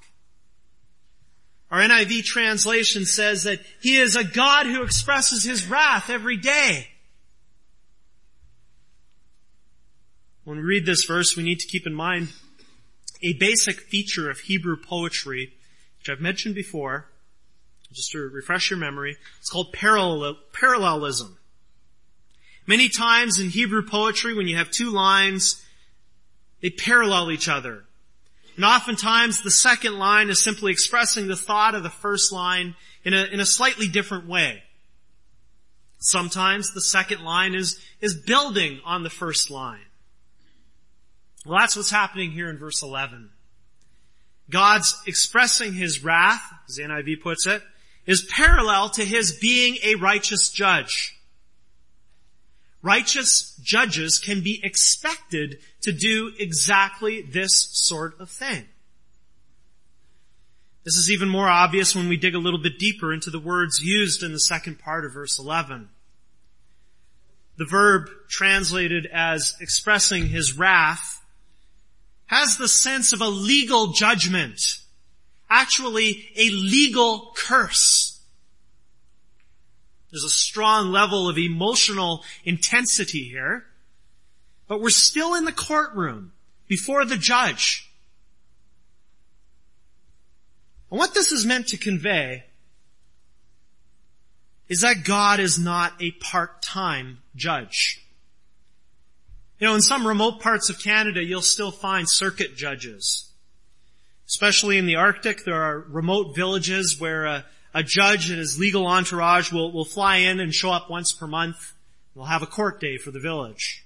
Our 1.70 1.82
NIV 1.82 2.24
translation 2.24 3.06
says 3.06 3.44
that 3.44 3.60
He 3.82 3.98
is 3.98 4.16
a 4.16 4.24
God 4.24 4.68
who 4.68 4.84
expresses 4.84 5.44
His 5.44 5.68
wrath 5.68 6.10
every 6.10 6.38
day. 6.38 6.88
When 10.46 10.58
we 10.58 10.64
read 10.64 10.86
this 10.86 11.04
verse, 11.04 11.36
we 11.36 11.44
need 11.44 11.60
to 11.60 11.68
keep 11.68 11.86
in 11.86 11.94
mind 11.94 12.30
a 13.22 13.34
basic 13.34 13.82
feature 13.82 14.30
of 14.30 14.40
Hebrew 14.40 14.78
poetry, 14.78 15.54
which 16.00 16.10
I've 16.10 16.22
mentioned 16.22 16.56
before, 16.56 17.10
just 17.92 18.12
to 18.12 18.20
refresh 18.20 18.70
your 18.70 18.80
memory, 18.80 19.18
it's 19.40 19.50
called 19.50 19.74
parallel, 19.74 20.38
parallelism. 20.54 21.38
Many 22.66 22.90
times 22.90 23.40
in 23.40 23.50
Hebrew 23.50 23.82
poetry, 23.82 24.34
when 24.34 24.48
you 24.48 24.58
have 24.58 24.72
two 24.72 24.92
lines, 24.92 25.64
they 26.62 26.70
parallel 26.70 27.32
each 27.32 27.50
other. 27.50 27.87
And 28.58 28.66
oftentimes 28.66 29.42
the 29.42 29.52
second 29.52 29.98
line 29.98 30.30
is 30.30 30.44
simply 30.44 30.72
expressing 30.72 31.28
the 31.28 31.36
thought 31.38 31.76
of 31.76 31.84
the 31.84 31.90
first 31.90 32.34
line 32.34 32.76
in 33.06 33.14
a, 33.14 33.24
in 33.26 33.40
a 33.40 33.46
slightly 33.46 33.88
different 33.88 34.28
way. 34.28 34.64
Sometimes 36.00 36.74
the 36.74 36.82
second 36.82 37.24
line 37.24 37.56
is, 37.56 37.80
is 38.02 38.16
building 38.16 38.82
on 38.84 39.04
the 39.04 39.10
first 39.10 39.52
line. 39.52 39.86
Well, 41.46 41.60
that's 41.60 41.76
what's 41.76 41.92
happening 41.92 42.32
here 42.32 42.50
in 42.50 42.58
verse 42.58 42.82
11. 42.84 43.30
God's 44.50 45.00
expressing 45.06 45.74
his 45.74 46.04
wrath, 46.04 46.42
as 46.68 46.80
NIV 46.80 47.22
puts 47.22 47.46
it, 47.46 47.62
is 48.08 48.24
parallel 48.24 48.90
to 48.92 49.06
his 49.06 49.34
being 49.34 49.78
a 49.84 49.96
righteous 49.96 50.50
judge. 50.50 51.17
Righteous 52.82 53.60
judges 53.62 54.20
can 54.20 54.42
be 54.42 54.60
expected 54.64 55.60
to 55.82 55.92
do 55.92 56.32
exactly 56.40 57.22
this 57.22 57.70
sort 57.74 58.20
of 58.20 58.30
thing. 58.30 58.66
This 60.84 60.96
is 60.96 61.12
even 61.12 61.28
more 61.28 61.50
obvious 61.50 61.96
when 61.96 62.08
we 62.08 62.18
dig 62.18 62.36
a 62.36 62.40
little 62.40 62.62
bit 62.62 62.80
deeper 62.80 63.12
into 63.12 63.30
the 63.30 63.40
words 63.40 63.84
used 63.84 64.24
in 64.24 64.32
the 64.32 64.40
second 64.40 64.80
part 64.80 65.06
of 65.06 65.14
verse 65.14 65.38
11. 65.38 65.90
The 67.58 67.66
verb 67.66 68.10
translated 68.30 69.08
as 69.12 69.56
expressing 69.60 70.28
his 70.28 70.58
wrath 70.58 71.26
has 72.28 72.58
the 72.58 72.68
sense 72.68 73.12
of 73.12 73.22
a 73.22 73.28
legal 73.28 73.88
judgment 73.88 74.80
actually 75.50 76.30
a 76.36 76.50
legal 76.50 77.34
curse. 77.36 78.17
There's 80.12 80.24
a 80.24 80.30
strong 80.30 80.92
level 80.92 81.28
of 81.28 81.38
emotional 81.38 82.24
intensity 82.46 83.24
here, 83.24 83.66
but 84.68 84.82
we're 84.82 84.90
still 84.90 85.36
in 85.36 85.46
the 85.46 85.52
courtroom 85.52 86.32
before 86.68 87.06
the 87.06 87.18
judge. 87.18 87.90
And 90.90 90.98
what 90.98 91.14
this 91.14 91.32
is 91.32 91.46
meant 91.46 91.68
to 91.68 91.78
convey 91.78 92.46
is 94.70 94.82
that 94.82 95.04
God 95.04 95.40
is 95.40 95.58
not 95.60 95.94
a 96.02 96.12
part-time 96.12 97.20
judge. 97.36 98.04
You 99.60 99.68
know, 99.68 99.76
in 99.76 99.82
some 99.82 100.06
remote 100.06 100.40
parts 100.40 100.70
of 100.70 100.80
Canada, 100.80 101.24
you'll 101.24 101.42
still 101.42 101.72
find 101.72 102.10
circuit 102.10 102.56
judges. 102.56 103.32
Especially 104.28 104.78
in 104.78 104.86
the 104.86 104.96
Arctic, 104.96 105.46
there 105.46 105.62
are 105.62 105.80
remote 105.80 106.36
villages 106.36 106.98
where 107.00 107.26
a, 107.26 107.46
a 107.78 107.84
judge 107.84 108.32
and 108.32 108.40
his 108.40 108.60
legal 108.60 108.88
entourage 108.88 109.52
will, 109.52 109.72
will 109.72 109.86
fly 109.86 110.18
in 110.18 110.40
and 110.40 110.52
show 110.52 110.72
up 110.72 110.90
once 110.90 111.12
per 111.12 111.28
month. 111.28 111.74
We'll 112.16 112.26
have 112.26 112.42
a 112.42 112.48
court 112.48 112.80
day 112.82 112.98
for 112.98 113.12
the 113.12 113.20
village. 113.20 113.86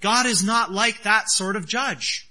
God 0.00 0.26
is 0.26 0.42
not 0.42 0.72
like 0.72 1.04
that 1.04 1.30
sort 1.30 1.54
of 1.54 1.68
judge. 1.68 2.28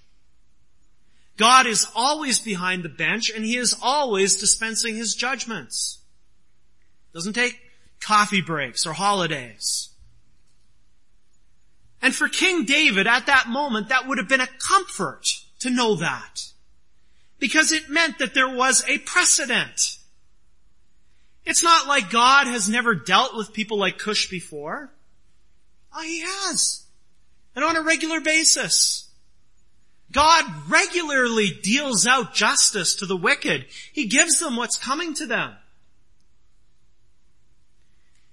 God 1.37 1.67
is 1.67 1.87
always 1.95 2.39
behind 2.39 2.83
the 2.83 2.89
bench 2.89 3.31
and 3.33 3.45
he 3.45 3.55
is 3.55 3.77
always 3.81 4.35
dispensing 4.35 4.97
his 4.97 5.15
judgments. 5.15 5.99
Doesn't 7.13 7.31
take 7.31 7.57
coffee 8.01 8.41
breaks 8.41 8.85
or 8.85 8.91
holidays. 8.91 9.91
And 12.01 12.13
for 12.13 12.27
King 12.27 12.65
David 12.65 13.07
at 13.07 13.27
that 13.27 13.47
moment, 13.47 13.87
that 13.87 14.05
would 14.05 14.17
have 14.17 14.27
been 14.27 14.41
a 14.41 14.49
comfort 14.67 15.23
to 15.59 15.69
know 15.69 15.95
that 15.95 16.41
because 17.39 17.71
it 17.71 17.89
meant 17.89 18.19
that 18.19 18.33
there 18.33 18.53
was 18.53 18.83
a 18.89 18.97
precedent. 18.97 19.99
It's 21.45 21.63
not 21.63 21.87
like 21.87 22.09
God 22.09 22.47
has 22.47 22.67
never 22.67 22.95
dealt 22.95 23.35
with 23.35 23.53
people 23.53 23.77
like 23.77 23.97
Cush 23.97 24.29
before. 24.29 24.91
Oh, 25.93 26.01
he 26.01 26.21
has. 26.21 26.83
And 27.55 27.63
on 27.63 27.77
a 27.77 27.81
regular 27.81 28.19
basis. 28.19 29.09
God 30.11 30.45
regularly 30.69 31.51
deals 31.61 32.07
out 32.07 32.33
justice 32.33 32.95
to 32.97 33.05
the 33.05 33.17
wicked. 33.17 33.65
He 33.91 34.07
gives 34.07 34.39
them 34.39 34.55
what's 34.55 34.77
coming 34.77 35.13
to 35.15 35.25
them. 35.25 35.53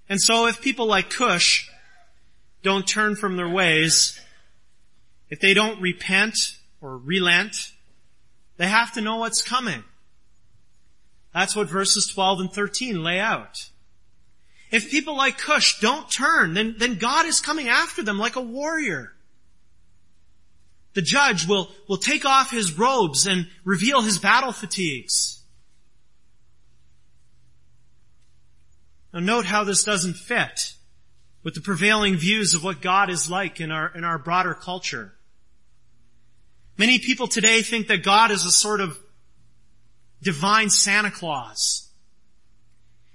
And 0.09 0.21
so 0.21 0.47
if 0.47 0.61
people 0.61 0.87
like 0.87 1.11
Cush 1.11 1.71
don't 2.63 2.87
turn 2.87 3.17
from 3.17 3.37
their 3.37 3.49
ways, 3.49 4.19
if 5.29 5.41
they 5.41 5.55
don't 5.55 5.81
repent 5.81 6.37
or 6.81 6.97
relent, 6.97 7.73
they 8.59 8.69
have 8.69 8.93
to 8.95 9.01
know 9.01 9.17
what's 9.17 9.43
coming. 9.43 9.83
That's 11.33 11.57
what 11.57 11.69
verses 11.69 12.07
12 12.09 12.41
and 12.41 12.53
13 12.53 13.03
lay 13.03 13.19
out. 13.19 13.71
If 14.71 14.91
people 14.91 15.17
like 15.17 15.39
Cush 15.39 15.81
don't 15.81 16.11
turn, 16.11 16.55
then, 16.55 16.77
then 16.79 16.97
God 16.97 17.27
is 17.27 17.41
coming 17.41 17.69
after 17.69 18.03
them 18.03 18.19
like 18.19 18.37
a 18.37 18.41
warrior. 18.41 19.13
The 20.95 21.03
judge 21.03 21.47
will, 21.47 21.71
will 21.89 21.97
take 21.97 22.25
off 22.25 22.51
his 22.51 22.79
robes 22.79 23.27
and 23.27 23.49
reveal 23.65 24.03
his 24.03 24.19
battle 24.19 24.53
fatigues. 24.53 25.43
Now 29.13 29.21
note 29.21 29.45
how 29.45 29.65
this 29.65 29.85
doesn't 29.85 30.15
fit 30.15 30.75
with 31.43 31.55
the 31.55 31.61
prevailing 31.61 32.17
views 32.17 32.55
of 32.55 32.65
what 32.65 32.81
God 32.81 33.11
is 33.11 33.31
like 33.31 33.61
in 33.61 33.71
our, 33.71 33.89
in 33.95 34.05
our 34.05 34.19
broader 34.19 34.55
culture. 34.55 35.13
Many 36.79 36.99
people 36.99 37.27
today 37.27 37.63
think 37.63 37.89
that 37.89 38.03
God 38.03 38.31
is 38.31 38.45
a 38.45 38.51
sort 38.51 38.81
of 38.81 38.99
divine 40.23 40.71
Santa 40.71 41.11
Claus. 41.11 41.89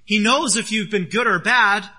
He 0.04 0.20
knows 0.20 0.56
if 0.56 0.72
you've 0.72 0.91
been 0.91 1.10
good 1.10 1.28
or 1.28 1.39
bad, 1.39 1.89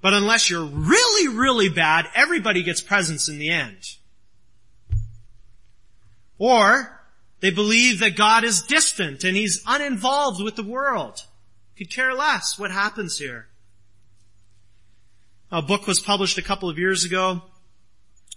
but 0.00 0.14
unless 0.14 0.50
you're 0.50 0.64
really, 0.64 1.28
really 1.28 1.68
bad, 1.68 2.06
everybody 2.14 2.62
gets 2.62 2.80
presents 2.80 3.28
in 3.28 3.38
the 3.38 3.50
end. 3.50 3.96
Or 6.38 7.00
they 7.40 7.50
believe 7.50 8.00
that 8.00 8.16
God 8.16 8.44
is 8.44 8.62
distant 8.62 9.24
and 9.24 9.36
he's 9.36 9.62
uninvolved 9.66 10.42
with 10.42 10.56
the 10.56 10.62
world. 10.62 11.24
Could 11.76 11.90
care 11.90 12.14
less 12.14 12.58
what 12.58 12.70
happens 12.70 13.18
here. 13.18 13.48
A 15.52 15.62
book 15.62 15.86
was 15.86 16.00
published 16.00 16.38
a 16.38 16.42
couple 16.42 16.68
of 16.68 16.78
years 16.78 17.04
ago. 17.04 17.42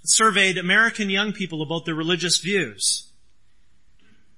It 0.02 0.10
surveyed 0.10 0.58
American 0.58 1.10
young 1.10 1.32
people 1.32 1.62
about 1.62 1.86
their 1.86 1.96
religious 1.96 2.40
views. 2.40 3.10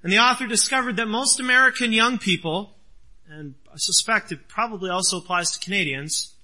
And 0.06 0.14
the 0.14 0.20
author 0.20 0.46
discovered 0.46 0.98
that 0.98 1.08
most 1.08 1.40
American 1.40 1.92
young 1.92 2.20
people, 2.20 2.76
and 3.28 3.56
I 3.74 3.78
suspect 3.78 4.32
it 4.32 4.48
probably 4.48 4.92
also 4.92 5.18
applies 5.18 5.50
to 5.50 5.60
Canadians, 5.60 6.36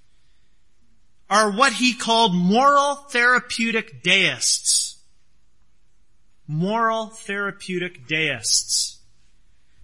are 1.29 1.51
what 1.51 1.71
he 1.71 1.93
called 1.93 2.33
moral 2.33 2.95
therapeutic 2.95 4.01
deists. 4.01 4.97
Moral 6.47 7.09
therapeutic 7.09 8.07
deists. 8.07 8.97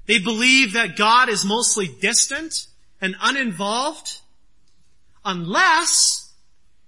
They 0.07 0.17
believe 0.17 0.73
that 0.73 0.97
God 0.97 1.29
is 1.29 1.45
mostly 1.45 1.87
distant 1.87 2.65
and 2.99 3.15
uninvolved 3.21 4.21
unless 5.23 6.33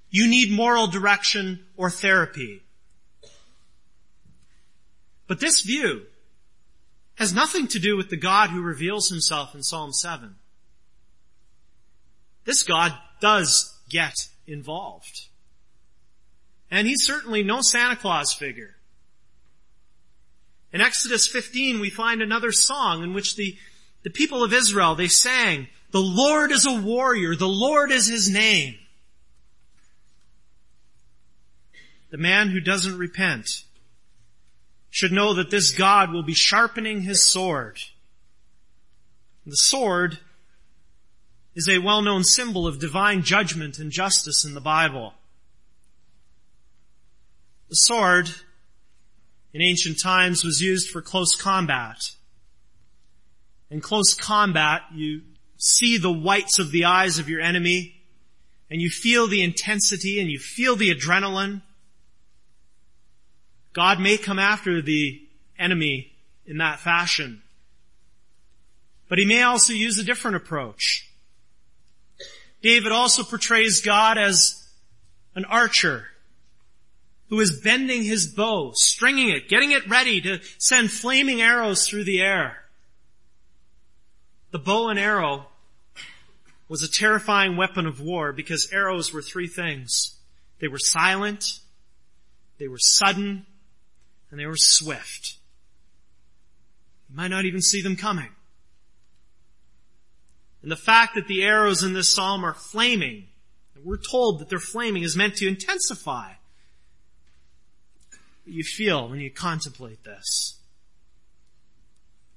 you 0.10 0.28
need 0.28 0.52
moral 0.52 0.88
direction 0.88 1.68
or 1.78 1.92
therapy. 1.92 2.64
But 5.28 5.40
this 5.40 5.62
view 5.62 6.08
has 7.20 7.34
nothing 7.34 7.68
to 7.68 7.80
do 7.80 7.96
with 7.96 8.10
the 8.10 8.18
God 8.18 8.50
who 8.50 8.62
reveals 8.62 9.10
himself 9.10 9.54
in 9.54 9.62
Psalm 9.62 9.94
7. 9.94 10.36
This 12.46 12.64
God 12.64 12.94
does 13.22 13.78
get 13.90 14.16
involved. 14.48 15.28
And 16.72 16.88
he's 16.88 17.06
certainly 17.06 17.44
no 17.44 17.62
Santa 17.62 17.96
Claus 17.96 18.34
figure. 18.34 18.76
In 20.74 20.82
Exodus 20.82 21.28
15 21.28 21.80
we 21.80 21.92
find 21.92 22.22
another 22.22 22.52
song 22.52 23.04
in 23.04 23.14
which 23.14 23.36
the, 23.36 23.56
the 24.04 24.10
people 24.10 24.44
of 24.44 24.54
Israel, 24.54 24.96
they 24.96 25.08
sang, 25.08 25.68
the 25.92 26.02
Lord 26.02 26.52
is 26.52 26.66
a 26.66 26.82
warrior, 26.82 27.36
the 27.36 27.48
Lord 27.48 27.92
is 27.92 28.08
his 28.08 28.30
name. 28.30 28.76
the 32.10 32.18
man 32.18 32.50
who 32.50 32.60
doesn't 32.60 32.98
repent 32.98 33.64
should 34.90 35.12
know 35.12 35.34
that 35.34 35.52
this 35.52 35.72
God 35.72 36.12
will 36.12 36.24
be 36.24 36.34
sharpening 36.34 37.02
his 37.02 37.24
sword. 37.24 37.80
The 39.46 39.56
sword 39.56 40.20
is 41.56 41.68
a 41.68 41.80
well-known 41.80 42.24
symbol 42.24 42.68
of 42.68 42.80
divine 42.80 43.22
judgment 43.24 43.80
and 43.80 43.92
justice 43.92 44.46
in 44.46 44.54
the 44.54 44.62
Bible. 44.62 45.14
The 47.70 47.76
sword 47.76 48.30
in 49.54 49.62
ancient 49.62 50.02
times 50.02 50.44
was 50.44 50.62
used 50.62 50.90
for 50.90 51.02
close 51.02 51.36
combat. 51.36 52.12
In 53.70 53.82
close 53.82 54.14
combat, 54.14 54.82
you 54.94 55.22
see 55.58 55.98
the 55.98 56.12
whites 56.12 56.60
of 56.60 56.72
the 56.72 56.86
eyes 56.86 57.20
of 57.20 57.30
your 57.30 57.42
enemy 57.42 57.96
and 58.70 58.82
you 58.82 58.90
feel 58.90 59.28
the 59.28 59.44
intensity 59.44 60.20
and 60.20 60.30
you 60.30 60.40
feel 60.40 60.76
the 60.76 60.94
adrenaline 60.94 61.62
God 63.74 64.00
may 64.00 64.18
come 64.18 64.40
after 64.40 64.82
the 64.82 65.22
enemy 65.58 66.12
in 66.46 66.58
that 66.58 66.80
fashion. 66.80 67.42
But 69.08 69.20
he 69.20 69.26
may 69.26 69.44
also 69.44 69.74
use 69.74 69.98
a 69.98 70.04
different 70.04 70.38
approach. 70.38 71.10
David 72.62 72.92
also 72.92 73.24
portrays 73.24 73.82
God 73.82 74.18
as 74.18 74.68
an 75.36 75.46
archer 75.46 76.08
who 77.30 77.40
is 77.40 77.62
bending 77.62 78.04
his 78.04 78.28
bow, 78.28 78.72
stringing 78.74 79.30
it, 79.30 79.48
getting 79.48 79.72
it 79.72 79.88
ready 79.88 80.20
to 80.22 80.40
send 80.58 80.92
flaming 80.92 81.42
arrows 81.42 81.88
through 81.88 82.04
the 82.04 82.20
air. 82.20 82.58
The 84.52 84.60
bow 84.60 84.90
and 84.90 84.98
arrow 84.98 85.46
was 86.68 86.82
a 86.82 86.92
terrifying 86.92 87.56
weapon 87.56 87.86
of 87.86 88.02
war 88.02 88.34
because 88.34 88.72
arrows 88.74 89.14
were 89.14 89.22
three 89.22 89.48
things. 89.48 90.16
They 90.60 90.68
were 90.68 90.80
silent, 90.80 91.60
they 92.58 92.68
were 92.68 92.80
sudden, 92.80 93.46
and 94.32 94.40
they 94.40 94.46
were 94.46 94.58
swift. 94.58 95.38
You 97.10 97.16
might 97.16 97.30
not 97.30 97.46
even 97.46 97.62
see 97.62 97.82
them 97.82 97.96
coming. 97.96 98.30
And 100.62 100.72
the 100.72 100.76
fact 100.76 101.16
that 101.16 101.28
the 101.28 101.44
arrows 101.44 101.84
in 101.84 101.94
this 101.94 102.14
psalm 102.14 102.44
are 102.44 102.54
flaming, 102.54 103.28
we're 103.84 103.98
told 103.98 104.40
that 104.40 104.50
they're 104.50 104.60
flaming 104.60 105.04
is 105.04 105.16
meant 105.16 105.36
to 105.36 105.48
intensify 105.48 106.34
you 108.50 108.64
feel 108.64 109.08
when 109.08 109.20
you 109.20 109.30
contemplate 109.30 110.04
this. 110.04 110.58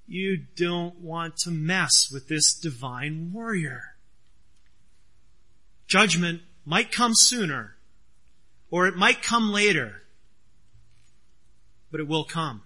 You 0.06 0.38
don't 0.56 1.00
want 1.00 1.36
to 1.38 1.50
mess 1.50 2.10
with 2.12 2.28
this 2.28 2.54
divine 2.54 3.32
warrior. 3.32 3.96
Judgment 5.86 6.42
might 6.64 6.92
come 6.92 7.12
sooner, 7.14 7.76
or 8.70 8.86
it 8.86 8.96
might 8.96 9.22
come 9.22 9.52
later 9.52 10.01
but 11.92 12.00
it 12.00 12.08
will 12.08 12.24
come. 12.24 12.62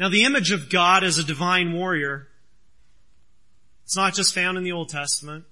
Now 0.00 0.08
the 0.08 0.24
image 0.24 0.50
of 0.50 0.70
God 0.70 1.04
as 1.04 1.18
a 1.18 1.24
divine 1.24 1.74
warrior, 1.74 2.26
it's 3.84 3.96
not 3.96 4.14
just 4.14 4.34
found 4.34 4.56
in 4.56 4.64
the 4.64 4.72
Old 4.72 4.88
Testament. 4.88 5.44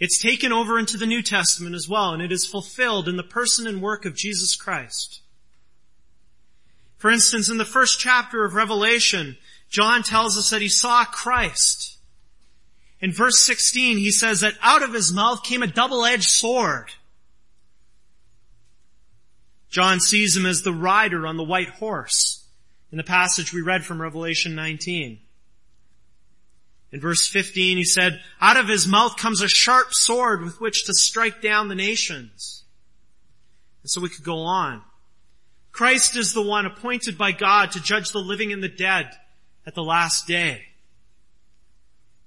It's 0.00 0.20
taken 0.20 0.52
over 0.52 0.78
into 0.78 0.96
the 0.96 1.06
New 1.06 1.22
Testament 1.22 1.74
as 1.74 1.88
well, 1.88 2.12
and 2.12 2.20
it 2.20 2.32
is 2.32 2.44
fulfilled 2.44 3.08
in 3.08 3.16
the 3.16 3.22
person 3.22 3.66
and 3.66 3.80
work 3.80 4.04
of 4.04 4.16
Jesus 4.16 4.56
Christ. 4.56 5.22
For 6.98 7.10
instance, 7.10 7.48
in 7.48 7.58
the 7.58 7.64
first 7.64 8.00
chapter 8.00 8.44
of 8.44 8.54
Revelation, 8.54 9.36
John 9.70 10.02
tells 10.02 10.36
us 10.36 10.50
that 10.50 10.62
he 10.62 10.68
saw 10.68 11.04
Christ. 11.04 11.98
In 13.00 13.12
verse 13.12 13.38
16, 13.44 13.98
he 13.98 14.10
says 14.10 14.40
that 14.40 14.54
out 14.60 14.82
of 14.82 14.92
his 14.92 15.12
mouth 15.12 15.44
came 15.44 15.62
a 15.62 15.68
double-edged 15.68 16.28
sword. 16.28 16.90
John 19.70 20.00
sees 20.00 20.36
him 20.36 20.46
as 20.46 20.62
the 20.62 20.72
rider 20.72 21.26
on 21.26 21.36
the 21.36 21.44
white 21.44 21.68
horse 21.68 22.44
in 22.90 22.96
the 22.98 23.04
passage 23.04 23.52
we 23.52 23.60
read 23.60 23.84
from 23.84 24.00
Revelation 24.00 24.54
19. 24.54 25.18
In 26.90 27.00
verse 27.00 27.28
15 27.28 27.76
he 27.76 27.84
said, 27.84 28.20
out 28.40 28.56
of 28.56 28.68
his 28.68 28.86
mouth 28.86 29.16
comes 29.16 29.42
a 29.42 29.48
sharp 29.48 29.92
sword 29.92 30.42
with 30.42 30.60
which 30.60 30.86
to 30.86 30.94
strike 30.94 31.42
down 31.42 31.68
the 31.68 31.74
nations. 31.74 32.64
And 33.82 33.90
so 33.90 34.00
we 34.00 34.08
could 34.08 34.24
go 34.24 34.38
on. 34.40 34.82
Christ 35.70 36.16
is 36.16 36.32
the 36.32 36.42
one 36.42 36.66
appointed 36.66 37.18
by 37.18 37.32
God 37.32 37.72
to 37.72 37.82
judge 37.82 38.10
the 38.10 38.18
living 38.18 38.52
and 38.52 38.62
the 38.62 38.68
dead 38.68 39.10
at 39.66 39.74
the 39.74 39.84
last 39.84 40.26
day. 40.26 40.62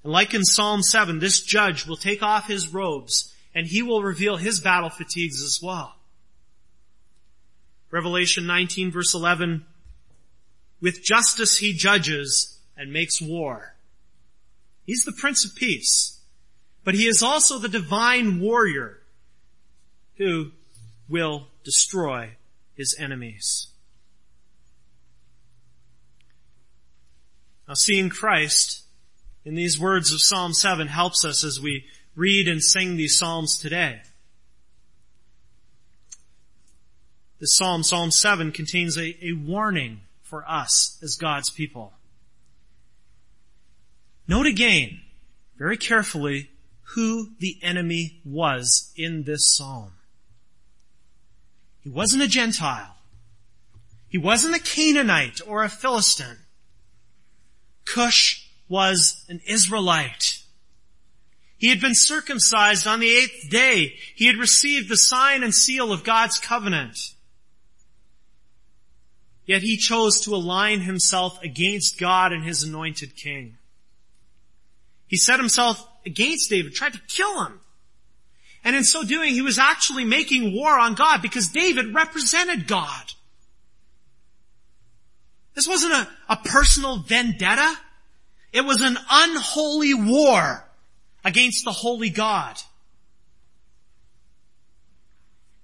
And 0.03 0.13
like 0.13 0.33
in 0.33 0.43
Psalm 0.43 0.83
7, 0.83 1.19
this 1.19 1.41
judge 1.41 1.87
will 1.87 1.97
take 1.97 2.21
off 2.21 2.47
his 2.47 2.73
robes 2.73 3.33
and 3.53 3.67
he 3.67 3.81
will 3.81 4.03
reveal 4.03 4.37
his 4.37 4.59
battle 4.59 4.89
fatigues 4.89 5.41
as 5.43 5.59
well. 5.61 5.95
Revelation 7.91 8.47
19 8.47 8.91
verse 8.91 9.13
11, 9.13 9.65
with 10.81 11.03
justice 11.03 11.57
he 11.57 11.73
judges 11.73 12.57
and 12.77 12.91
makes 12.91 13.21
war. 13.21 13.75
He's 14.85 15.03
the 15.03 15.11
Prince 15.11 15.45
of 15.45 15.55
Peace, 15.55 16.19
but 16.83 16.95
he 16.95 17.05
is 17.05 17.21
also 17.21 17.59
the 17.59 17.69
divine 17.69 18.39
warrior 18.39 18.99
who 20.15 20.51
will 21.07 21.47
destroy 21.63 22.31
his 22.75 22.95
enemies. 22.97 23.67
Now 27.67 27.75
seeing 27.75 28.09
Christ 28.09 28.83
in 29.45 29.55
these 29.55 29.79
words 29.79 30.13
of 30.13 30.21
Psalm 30.21 30.53
7 30.53 30.87
helps 30.87 31.23
us 31.23 31.43
as 31.43 31.59
we 31.59 31.85
read 32.15 32.47
and 32.47 32.61
sing 32.61 32.95
these 32.95 33.17
Psalms 33.17 33.59
today. 33.59 34.01
This 37.41 37.55
Psalm, 37.55 37.81
Psalm 37.81 38.11
7, 38.11 38.51
contains 38.51 38.99
a, 38.99 39.17
a 39.25 39.33
warning 39.33 40.01
for 40.21 40.47
us 40.47 40.99
as 41.01 41.15
God's 41.15 41.49
people. 41.49 41.91
Note 44.27 44.45
again, 44.45 45.01
very 45.57 45.75
carefully, 45.75 46.51
who 46.93 47.31
the 47.39 47.57
enemy 47.63 48.21
was 48.23 48.93
in 48.95 49.23
this 49.23 49.57
psalm. 49.57 49.93
He 51.79 51.89
wasn't 51.89 52.21
a 52.21 52.27
Gentile. 52.27 52.95
He 54.07 54.19
wasn't 54.19 54.55
a 54.55 54.59
Canaanite 54.59 55.41
or 55.47 55.63
a 55.63 55.69
Philistine. 55.69 56.37
Cush 57.85 58.47
was 58.69 59.25
an 59.29 59.41
Israelite. 59.47 60.43
He 61.57 61.69
had 61.69 61.81
been 61.81 61.95
circumcised 61.95 62.85
on 62.85 62.99
the 62.99 63.09
eighth 63.09 63.49
day. 63.49 63.95
He 64.15 64.27
had 64.27 64.35
received 64.35 64.89
the 64.89 64.97
sign 64.97 65.41
and 65.41 65.55
seal 65.55 65.91
of 65.91 66.03
God's 66.03 66.37
covenant. 66.37 67.15
Yet 69.45 69.61
he 69.61 69.77
chose 69.77 70.21
to 70.21 70.35
align 70.35 70.81
himself 70.81 71.41
against 71.43 71.99
God 71.99 72.31
and 72.31 72.43
his 72.43 72.63
anointed 72.63 73.15
king. 73.15 73.57
He 75.07 75.17
set 75.17 75.39
himself 75.39 75.85
against 76.05 76.49
David, 76.49 76.73
tried 76.73 76.93
to 76.93 77.01
kill 77.07 77.45
him. 77.45 77.59
And 78.63 78.75
in 78.75 78.83
so 78.83 79.03
doing, 79.03 79.33
he 79.33 79.41
was 79.41 79.57
actually 79.57 80.05
making 80.05 80.55
war 80.55 80.77
on 80.77 80.93
God 80.93 81.21
because 81.21 81.47
David 81.47 81.93
represented 81.93 82.67
God. 82.67 83.11
This 85.55 85.67
wasn't 85.67 85.93
a, 85.93 86.07
a 86.29 86.37
personal 86.37 86.97
vendetta. 86.97 87.75
It 88.53 88.61
was 88.61 88.81
an 88.81 88.97
unholy 89.09 89.93
war 89.93 90.65
against 91.25 91.65
the 91.65 91.71
holy 91.71 92.09
God. 92.09 92.55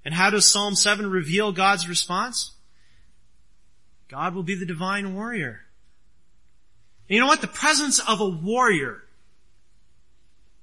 And 0.04 0.14
how 0.14 0.30
does 0.30 0.50
Psalm 0.50 0.76
7 0.76 1.10
reveal 1.10 1.52
God's 1.52 1.88
response? 1.88 2.57
God 4.10 4.34
will 4.36 4.44
be 4.44 4.56
the 4.56 4.66
divine 4.66 5.16
warrior. 5.16 5.62
And 7.08 7.16
you 7.16 7.22
know 7.22 7.28
what? 7.28 7.42
The 7.42 7.48
presence 7.48 8.00
of 8.00 8.22
a 8.22 8.28
warrior, 8.28 9.04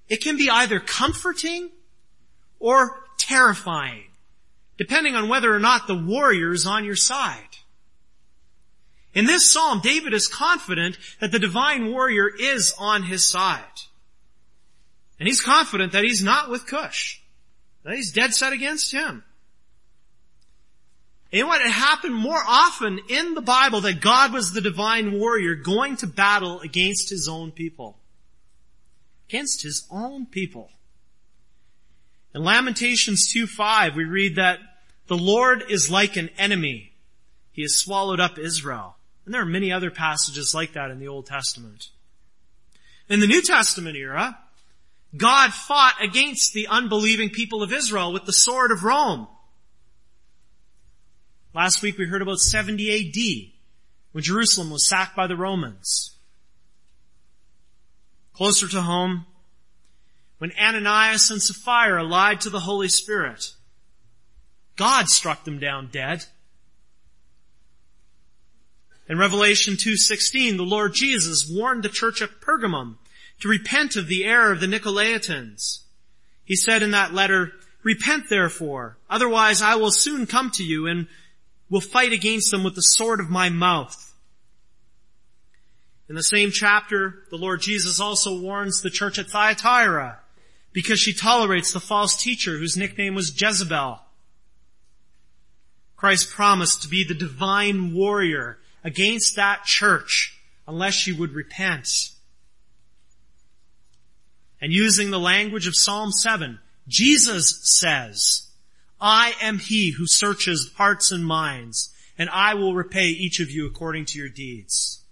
it 0.09 0.23
can 0.23 0.37
be 0.37 0.51
either 0.51 0.81
comforting 0.81 1.71
or 2.59 3.05
terrifying, 3.19 4.05
depending 4.79 5.15
on 5.15 5.29
whether 5.29 5.55
or 5.55 5.59
not 5.59 5.87
the 5.87 5.95
warrior 5.95 6.53
is 6.53 6.67
on 6.67 6.85
your 6.85 6.97
side. 6.97 7.59
In 9.15 9.27
this 9.27 9.51
psalm, 9.51 9.81
David 9.81 10.13
is 10.13 10.27
confident 10.27 10.99
that 11.21 11.31
the 11.31 11.39
divine 11.39 11.93
warrior 11.93 12.29
is 12.29 12.75
on 12.79 13.05
his 13.05 13.29
side. 13.29 13.63
And 15.21 15.29
he's 15.29 15.41
confident 15.41 15.93
that 15.93 16.03
he's 16.03 16.23
not 16.23 16.51
with 16.51 16.67
Cush. 16.67 17.23
That 17.85 17.95
he's 17.95 18.13
dead 18.13 18.35
set 18.35 18.53
against 18.53 18.93
him. 18.93 19.23
And 21.35 21.49
what? 21.49 21.61
It 21.61 21.71
happened 21.71 22.15
more 22.15 22.41
often 22.47 23.01
in 23.09 23.35
the 23.35 23.43
Bible 23.43 23.81
that 23.81 24.01
God 24.01 24.33
was 24.33 24.53
the 24.53 24.61
divine 24.61 25.19
warrior 25.19 25.57
going 25.57 25.97
to 25.97 26.07
battle 26.07 26.61
against 26.61 27.11
his 27.11 27.27
own 27.27 27.51
people. 27.51 27.99
Against 29.29 29.65
his 29.65 29.85
own 29.91 30.27
people. 30.27 30.71
In 32.37 32.45
Lamentations 32.45 33.33
2.5 33.35 33.97
we 33.97 34.05
read 34.05 34.37
that 34.37 34.61
the 35.09 35.17
Lord 35.17 35.65
is 35.69 35.91
like 35.91 36.17
an 36.17 36.31
enemy. 36.39 36.93
He 37.51 37.63
has 37.63 37.75
swallowed 37.75 38.21
up 38.21 38.39
Israel. 38.39 38.97
And 39.25 39.35
there 39.35 39.43
are 39.43 39.47
many 39.47 39.73
other 39.73 39.91
passages 39.91 40.55
like 40.55 40.75
that 40.75 40.93
in 40.93 41.01
the 41.01 41.09
Old 41.09 41.27
Testament. 41.27 41.89
In 43.09 43.19
the 43.19 43.27
New 43.27 43.43
Testament 43.43 43.97
era, 43.97 44.39
God 45.17 45.53
fought 45.53 45.97
against 46.01 46.53
the 46.53 46.69
unbelieving 46.69 47.31
people 47.31 47.61
of 47.61 47.73
Israel 47.73 48.13
with 48.13 48.25
the 48.25 48.33
sword 48.33 48.71
of 48.71 48.85
Rome. 48.85 49.27
Last 51.55 51.83
week 51.83 51.99
we 51.99 52.07
heard 52.07 52.21
about 52.21 52.41
70 52.41 52.91
AD, 52.93 53.53
when 54.11 54.25
Jerusalem 54.25 54.71
was 54.71 54.85
sacked 54.85 55.15
by 55.15 55.29
the 55.29 55.37
Romans. 55.37 56.17
Closer 58.33 58.67
to 58.67 58.83
home, 58.83 59.27
when 60.39 60.51
Ananias 60.61 61.31
and 61.31 61.41
Sapphira 61.41 62.03
lied 62.03 62.41
to 62.41 62.51
the 62.51 62.61
Holy 62.61 62.89
Spirit, 62.89 63.53
God 64.75 65.09
struck 65.09 65.45
them 65.45 65.61
down 65.61 65.91
dead. 65.93 66.25
In 69.09 69.17
Revelation 69.17 69.75
2.16, 69.75 70.57
the 70.57 70.65
Lord 70.65 70.93
Jesus 70.93 71.49
warned 71.49 71.85
the 71.85 71.89
church 71.89 72.21
at 72.21 72.41
Pergamum 72.41 72.97
to 73.41 73.49
repent 73.49 73.95
of 73.95 74.09
the 74.09 74.25
error 74.25 74.51
of 74.51 74.59
the 74.59 74.67
Nicolaitans. 74.67 75.85
He 76.45 76.57
said 76.57 76.83
in 76.83 76.91
that 76.91 77.15
letter, 77.15 77.53
Repent 77.85 78.29
therefore, 78.29 78.97
otherwise 79.09 79.63
I 79.63 79.77
will 79.77 79.93
soon 79.93 80.27
come 80.27 80.51
to 80.53 80.65
you 80.65 80.89
and 80.89 81.07
will 81.71 81.81
fight 81.81 82.13
against 82.13 82.51
them 82.51 82.65
with 82.65 82.75
the 82.75 82.83
sword 82.83 83.21
of 83.21 83.31
my 83.31 83.49
mouth. 83.49 84.15
In 86.09 86.15
the 86.15 86.23
same 86.23 86.51
chapter, 86.51 87.25
the 87.31 87.39
Lord 87.39 87.63
Jesus 87.63 87.99
also 87.99 88.39
warns 88.39 88.83
the 88.83 88.91
church 88.91 89.19
at 89.19 89.29
Thyatira 89.29 90.21
because 90.73 91.01
she 91.01 91.15
tolerates 91.15 91.73
the 91.73 91.81
false 91.81 92.21
teacher 92.21 92.59
whose 92.59 92.77
nickname 92.77 93.15
was 93.15 93.41
Jezebel. 93.41 94.01
Christ 95.97 96.31
promised 96.31 96.83
to 96.83 96.89
be 96.89 97.05
the 97.05 97.15
divine 97.15 97.95
warrior 97.95 98.59
against 98.83 99.37
that 99.37 99.65
church 99.65 100.39
unless 100.69 100.95
she 100.95 101.13
would 101.13 101.33
repent. 101.33 102.11
And 104.61 104.73
using 104.73 105.11
the 105.11 105.19
language 105.19 105.67
of 105.67 105.77
Psalm 105.77 106.13
7, 106.13 106.59
Jesus 106.87 107.61
says, 107.63 108.49
I 109.07 109.35
am 109.43 109.59
he 109.59 109.91
who 109.91 110.07
searches 110.07 110.73
hearts 110.77 111.13
and 111.13 111.27
minds, 111.27 111.95
and 112.17 112.31
I 112.31 112.55
will 112.55 112.75
repay 112.75 113.09
each 113.09 113.39
of 113.39 113.51
you 113.51 113.67
according 113.67 114.07
to 114.07 114.19
your 114.19 114.31
deeds. 114.31 115.05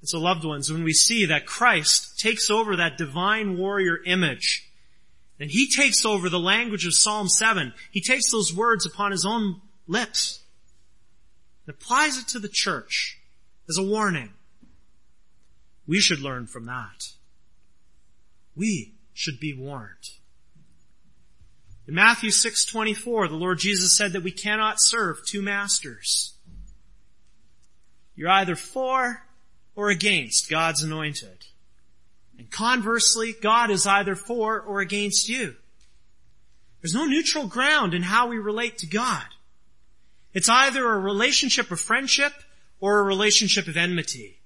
And 0.00 0.08
so 0.08 0.18
loved 0.18 0.44
ones, 0.44 0.72
when 0.72 0.82
we 0.82 0.92
see 0.92 1.26
that 1.26 1.46
Christ 1.46 2.18
takes 2.18 2.50
over 2.50 2.74
that 2.74 2.98
divine 2.98 3.56
warrior 3.56 4.00
image, 4.04 4.68
and 5.38 5.48
he 5.48 5.70
takes 5.70 6.04
over 6.04 6.28
the 6.28 6.40
language 6.40 6.86
of 6.86 6.94
Psalm 6.96 7.28
7, 7.28 7.72
he 7.92 8.00
takes 8.00 8.32
those 8.32 8.52
words 8.52 8.84
upon 8.84 9.12
his 9.12 9.24
own 9.24 9.60
lips, 9.86 10.42
and 11.66 11.76
applies 11.76 12.18
it 12.18 12.26
to 12.28 12.40
the 12.40 12.50
church 12.52 13.20
as 13.68 13.78
a 13.78 13.82
warning. 13.84 14.30
We 15.86 16.00
should 16.00 16.18
learn 16.18 16.48
from 16.48 16.66
that. 16.66 17.10
We 18.56 18.94
should 19.12 19.38
be 19.38 19.54
warned. 19.54 20.10
In 21.86 21.94
Matthew 21.94 22.30
6:24, 22.30 23.28
the 23.28 23.34
Lord 23.34 23.58
Jesus 23.58 23.96
said 23.96 24.12
that 24.12 24.22
we 24.22 24.32
cannot 24.32 24.80
serve 24.80 25.26
two 25.26 25.42
masters. 25.42 26.34
You're 28.14 28.30
either 28.30 28.56
for 28.56 29.26
or 29.74 29.90
against 29.90 30.48
God's 30.48 30.82
anointed. 30.82 31.46
And 32.38 32.50
conversely, 32.50 33.32
God 33.32 33.70
is 33.70 33.86
either 33.86 34.14
for 34.16 34.60
or 34.60 34.80
against 34.80 35.28
you. 35.28 35.56
There's 36.80 36.94
no 36.94 37.06
neutral 37.06 37.46
ground 37.46 37.94
in 37.94 38.02
how 38.02 38.28
we 38.28 38.38
relate 38.38 38.78
to 38.78 38.86
God. 38.86 39.26
It's 40.32 40.48
either 40.48 40.86
a 40.86 40.98
relationship 40.98 41.70
of 41.70 41.80
friendship 41.80 42.32
or 42.80 42.98
a 42.98 43.02
relationship 43.02 43.68
of 43.68 43.76
enmity. 43.76 44.40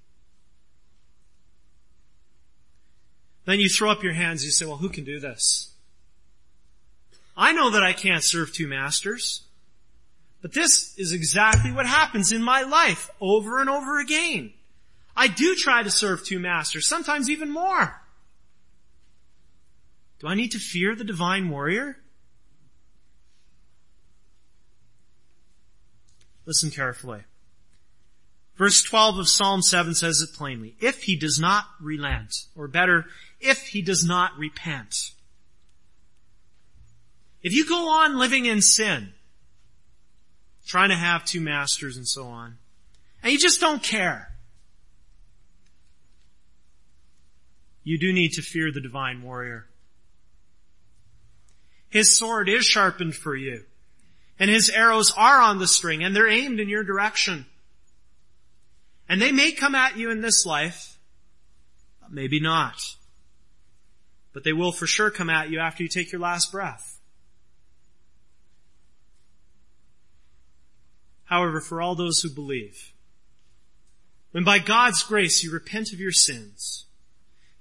Then 3.45 3.59
you 3.59 3.69
throw 3.69 3.89
up 3.89 4.03
your 4.03 4.13
hands 4.13 4.41
and 4.41 4.45
you 4.45 4.51
say, 4.51 4.65
well, 4.65 4.77
who 4.77 4.89
can 4.89 5.03
do 5.03 5.19
this? 5.19 5.73
I 7.39 7.53
know 7.53 7.69
that 7.69 7.83
I 7.83 7.93
can't 7.93 8.21
serve 8.21 8.51
two 8.51 8.67
masters. 8.67 9.43
But 10.41 10.53
this 10.53 10.93
is 10.97 11.13
exactly 11.13 11.71
what 11.71 11.85
happens 11.85 12.33
in 12.33 12.43
my 12.43 12.63
life 12.63 13.09
over 13.21 13.61
and 13.61 13.69
over 13.69 13.99
again. 13.99 14.51
I 15.15 15.29
do 15.29 15.55
try 15.55 15.81
to 15.81 15.89
serve 15.89 16.25
two 16.25 16.39
masters, 16.39 16.85
sometimes 16.85 17.29
even 17.29 17.49
more. 17.49 18.01
Do 20.19 20.27
I 20.27 20.35
need 20.35 20.51
to 20.51 20.59
fear 20.59 20.95
the 20.95 21.05
divine 21.05 21.49
warrior? 21.49 21.97
Listen 26.45 26.71
carefully. 26.71 27.21
Verse 28.57 28.83
12 28.83 29.19
of 29.19 29.29
Psalm 29.29 29.61
7 29.61 29.93
says 29.95 30.21
it 30.21 30.35
plainly. 30.35 30.75
If 30.81 31.03
he 31.03 31.15
does 31.15 31.39
not 31.39 31.65
relent, 31.79 32.33
or 32.53 32.67
better, 32.67 33.05
if 33.39 33.67
he 33.67 33.81
does 33.81 34.03
not 34.03 34.37
repent. 34.37 35.11
If 37.41 37.53
you 37.53 37.65
go 37.65 37.89
on 37.89 38.17
living 38.17 38.45
in 38.45 38.61
sin, 38.61 39.13
trying 40.65 40.89
to 40.89 40.95
have 40.95 41.25
two 41.25 41.41
masters 41.41 41.95
and 41.95 42.07
so 42.07 42.25
on, 42.25 42.57
and 43.23 43.31
you 43.31 43.39
just 43.39 43.61
don't 43.61 43.81
care, 43.81 44.33
you 47.83 47.97
do 47.97 48.11
need 48.11 48.33
to 48.33 48.41
fear 48.41 48.71
the 48.71 48.81
divine 48.81 49.23
warrior. 49.23 49.67
His 51.89 52.15
sword 52.15 52.49
is 52.49 52.65
sharpened 52.65 53.15
for 53.15 53.35
you, 53.35 53.63
and 54.37 54.49
his 54.49 54.69
arrows 54.69 55.11
are 55.17 55.41
on 55.41 55.59
the 55.59 55.67
string, 55.67 56.03
and 56.03 56.15
they're 56.15 56.29
aimed 56.29 56.59
in 56.59 56.69
your 56.69 56.83
direction. 56.83 57.45
And 59.07 59.19
they 59.19 59.31
may 59.31 59.53
come 59.53 59.73
at 59.73 59.97
you 59.97 60.11
in 60.11 60.21
this 60.21 60.45
life, 60.45 60.99
maybe 62.11 62.39
not. 62.39 62.79
But 64.33 64.43
they 64.43 64.53
will 64.53 64.71
for 64.71 64.85
sure 64.85 65.09
come 65.09 65.31
at 65.31 65.49
you 65.49 65.59
after 65.59 65.81
you 65.81 65.89
take 65.89 66.11
your 66.11 66.21
last 66.21 66.51
breath. 66.51 66.98
However, 71.29 71.61
for 71.61 71.79
all 71.79 71.93
those 71.93 72.21
who 72.21 72.29
believe, 72.29 72.91
when 74.31 74.43
by 74.43 74.57
God's 74.57 75.03
grace 75.03 75.43
you 75.43 75.51
repent 75.51 75.93
of 75.93 75.99
your 75.99 76.11
sins, 76.11 76.85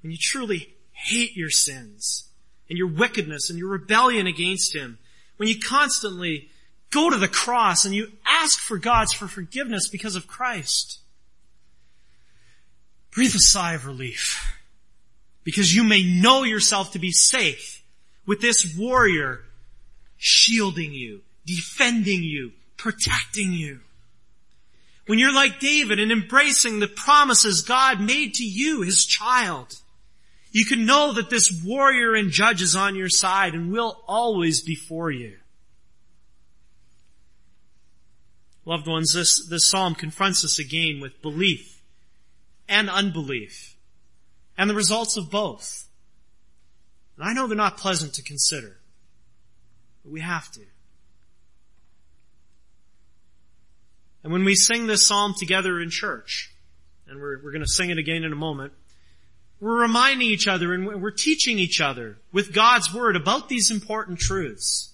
and 0.03 0.11
you 0.11 0.17
truly 0.19 0.75
hate 0.93 1.37
your 1.37 1.51
sins, 1.51 2.29
and 2.71 2.79
your 2.79 2.89
wickedness 2.89 3.51
and 3.51 3.59
your 3.59 3.69
rebellion 3.69 4.27
against 4.27 4.75
Him, 4.75 4.99
when 5.37 5.51
you 5.51 5.61
constantly 5.61 6.49
go 6.91 7.11
to 7.11 7.19
the 7.19 7.29
cross 7.29 7.85
and 7.85 7.95
you 7.95 8.11
ask 8.27 8.59
for 8.59 8.79
God's 8.79 9.13
for 9.13 9.29
forgiveness 9.29 9.87
because 9.87 10.17
of 10.17 10.27
Christ, 10.27 11.01
breathe 13.11 13.35
a 13.35 13.39
sigh 13.39 13.75
of 13.75 13.85
relief 13.85 14.59
because 15.45 15.75
you 15.75 15.85
may 15.85 16.03
know 16.03 16.43
yourself 16.43 16.93
to 16.93 16.99
be 16.99 17.13
safe 17.13 17.83
with 18.25 18.41
this 18.41 18.75
warrior 18.77 19.45
shielding 20.17 20.95
you, 20.95 21.21
defending 21.45 22.23
you, 22.23 22.53
protecting 22.79 23.53
you. 23.53 23.81
When 25.07 25.19
you're 25.19 25.35
like 25.35 25.61
David 25.61 25.99
and 25.99 26.13
embracing 26.13 26.81
the 26.81 26.89
promises 26.89 27.63
God 27.63 28.01
made 28.01 28.35
to 28.35 28.45
you, 28.45 28.83
his 28.83 29.05
child, 29.05 29.75
you 30.53 30.65
can 30.65 30.87
know 30.87 31.13
that 31.15 31.31
this 31.31 31.63
warrior 31.65 32.15
and 32.15 32.31
judge 32.31 32.63
is 32.63 32.77
on 32.77 32.95
your 32.95 33.09
side 33.09 33.55
and 33.55 33.73
will 33.73 34.03
always 34.07 34.63
be 34.63 34.75
for 34.75 35.11
you. 35.11 35.37
Loved 38.65 38.87
ones, 38.87 39.15
this, 39.15 39.47
this 39.49 39.69
psalm 39.69 39.95
confronts 39.95 40.45
us 40.45 40.59
again 40.59 41.01
with 41.01 41.23
belief 41.23 41.81
and 42.69 42.91
unbelief 42.91 43.77
and 44.59 44.69
the 44.69 44.75
results 44.75 45.17
of 45.17 45.31
both. 45.31 45.89
And 47.17 47.27
I 47.27 47.33
know 47.33 47.47
they're 47.47 47.57
not 47.57 47.79
pleasant 47.79 48.15
to 48.15 48.23
consider, 48.23 48.77
but 50.05 50.13
we 50.13 50.21
have 50.21 50.51
to. 50.53 50.61
And 54.23 54.33
when 54.33 54.45
we 54.45 54.55
sing 54.55 54.87
this 54.87 55.07
psalm 55.07 55.35
together 55.37 55.81
in 55.81 55.91
church, 55.91 56.53
and 57.07 57.21
we're, 57.21 57.43
we're 57.43 57.53
going 57.53 57.65
to 57.65 57.71
sing 57.71 57.91
it 57.91 57.99
again 57.99 58.25
in 58.25 58.33
a 58.33 58.37
moment, 58.37 58.73
we're 59.61 59.81
reminding 59.81 60.29
each 60.29 60.47
other 60.47 60.73
and 60.73 61.03
we're 61.03 61.11
teaching 61.11 61.59
each 61.59 61.81
other 61.81 62.19
with 62.33 62.53
God's 62.53 62.93
Word 62.93 63.17
about 63.17 63.49
these 63.49 63.71
important 63.71 64.19
truths. 64.19 64.93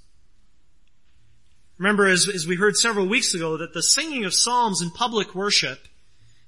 Remember, 1.77 2.07
as, 2.07 2.29
as 2.29 2.47
we 2.47 2.57
heard 2.57 2.77
several 2.77 3.07
weeks 3.07 3.35
ago, 3.35 3.57
that 3.57 3.75
the 3.75 3.83
singing 3.83 4.25
of 4.25 4.33
psalms 4.33 4.81
in 4.81 4.91
public 4.91 5.35
worship, 5.35 5.81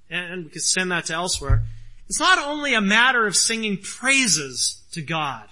and 0.08 0.44
we 0.44 0.50
could 0.50 0.62
send 0.62 0.92
that 0.92 1.06
to 1.06 1.14
elsewhere, 1.14 1.64
it's 2.08 2.20
not 2.20 2.38
only 2.38 2.74
a 2.74 2.80
matter 2.80 3.26
of 3.26 3.36
singing 3.36 3.78
praises 3.78 4.82
to 4.92 5.02
God. 5.02 5.48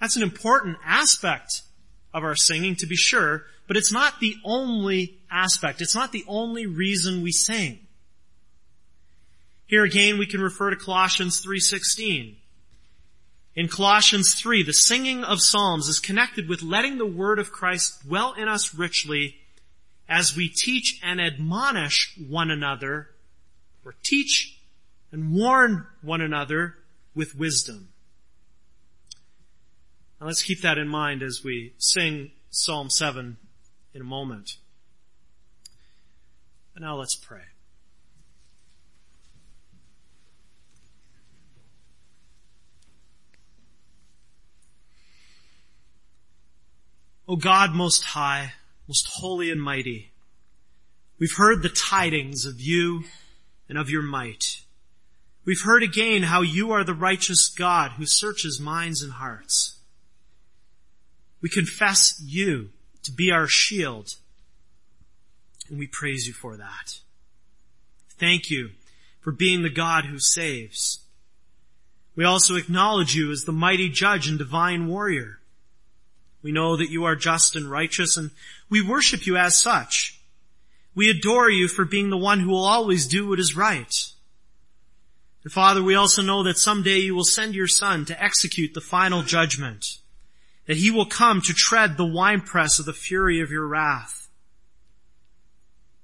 That's 0.00 0.16
an 0.16 0.22
important 0.22 0.78
aspect 0.84 1.62
of 2.14 2.24
our 2.24 2.34
singing, 2.34 2.76
to 2.76 2.86
be 2.86 2.96
sure, 2.96 3.44
but 3.66 3.76
it's 3.76 3.92
not 3.92 4.20
the 4.20 4.36
only 4.44 5.18
aspect. 5.30 5.80
It's 5.80 5.94
not 5.94 6.12
the 6.12 6.24
only 6.28 6.66
reason 6.66 7.22
we 7.22 7.32
sing. 7.32 7.80
Here 9.66 9.84
again, 9.84 10.18
we 10.18 10.26
can 10.26 10.40
refer 10.40 10.70
to 10.70 10.76
Colossians 10.76 11.44
3.16. 11.44 12.36
In 13.56 13.68
Colossians 13.68 14.34
3, 14.34 14.62
the 14.62 14.72
singing 14.72 15.24
of 15.24 15.40
psalms 15.40 15.88
is 15.88 15.98
connected 15.98 16.48
with 16.48 16.62
letting 16.62 16.98
the 16.98 17.06
word 17.06 17.38
of 17.38 17.50
Christ 17.50 18.06
dwell 18.06 18.34
in 18.34 18.48
us 18.48 18.74
richly 18.74 19.36
as 20.08 20.36
we 20.36 20.48
teach 20.48 21.00
and 21.02 21.20
admonish 21.20 22.16
one 22.28 22.50
another, 22.50 23.08
or 23.84 23.94
teach 24.04 24.60
and 25.10 25.32
warn 25.32 25.86
one 26.02 26.20
another 26.20 26.76
with 27.14 27.34
wisdom. 27.34 27.88
Now 30.20 30.28
let's 30.28 30.42
keep 30.42 30.60
that 30.60 30.78
in 30.78 30.86
mind 30.86 31.22
as 31.22 31.42
we 31.42 31.72
sing 31.78 32.30
Psalm 32.50 32.88
7 32.88 33.36
in 33.96 34.02
a 34.02 34.04
moment. 34.04 34.58
But 36.74 36.82
now 36.82 36.96
let's 36.96 37.16
pray. 37.16 37.40
O 47.26 47.36
God 47.36 47.72
most 47.72 48.04
high, 48.04 48.52
most 48.86 49.08
holy 49.14 49.50
and 49.50 49.60
mighty, 49.60 50.12
we've 51.18 51.36
heard 51.36 51.62
the 51.62 51.70
tidings 51.70 52.44
of 52.44 52.60
you 52.60 53.04
and 53.68 53.78
of 53.78 53.88
your 53.88 54.02
might. 54.02 54.60
We've 55.46 55.62
heard 55.62 55.82
again 55.82 56.24
how 56.24 56.42
you 56.42 56.70
are 56.70 56.84
the 56.84 56.94
righteous 56.94 57.48
God 57.48 57.92
who 57.92 58.04
searches 58.04 58.60
minds 58.60 59.02
and 59.02 59.14
hearts. 59.14 59.78
We 61.40 61.48
confess 61.48 62.20
you 62.22 62.70
to 63.06 63.12
be 63.12 63.30
our 63.30 63.46
shield, 63.46 64.16
and 65.68 65.78
we 65.78 65.86
praise 65.86 66.26
you 66.26 66.32
for 66.32 66.56
that. 66.56 66.98
Thank 68.10 68.50
you 68.50 68.70
for 69.20 69.32
being 69.32 69.62
the 69.62 69.70
God 69.70 70.04
who 70.04 70.18
saves. 70.18 71.00
We 72.14 72.24
also 72.24 72.56
acknowledge 72.56 73.14
you 73.14 73.30
as 73.30 73.44
the 73.44 73.52
mighty 73.52 73.88
judge 73.88 74.28
and 74.28 74.38
divine 74.38 74.88
warrior. 74.88 75.38
We 76.42 76.52
know 76.52 76.76
that 76.76 76.90
you 76.90 77.04
are 77.04 77.16
just 77.16 77.56
and 77.56 77.70
righteous 77.70 78.16
and 78.16 78.30
we 78.70 78.80
worship 78.80 79.26
you 79.26 79.36
as 79.36 79.60
such. 79.60 80.20
We 80.94 81.10
adore 81.10 81.50
you 81.50 81.68
for 81.68 81.84
being 81.84 82.10
the 82.10 82.16
one 82.16 82.40
who 82.40 82.50
will 82.50 82.64
always 82.64 83.06
do 83.06 83.28
what 83.28 83.40
is 83.40 83.56
right. 83.56 83.92
And 85.44 85.52
Father, 85.52 85.82
we 85.82 85.94
also 85.94 86.22
know 86.22 86.42
that 86.44 86.58
someday 86.58 86.98
you 86.98 87.14
will 87.14 87.24
send 87.24 87.54
your 87.54 87.68
son 87.68 88.04
to 88.06 88.22
execute 88.22 88.74
the 88.74 88.80
final 88.80 89.22
judgment. 89.22 89.98
That 90.66 90.76
he 90.76 90.90
will 90.90 91.06
come 91.06 91.40
to 91.42 91.52
tread 91.52 91.96
the 91.96 92.06
winepress 92.06 92.78
of 92.78 92.86
the 92.86 92.92
fury 92.92 93.40
of 93.40 93.50
your 93.50 93.66
wrath. 93.66 94.28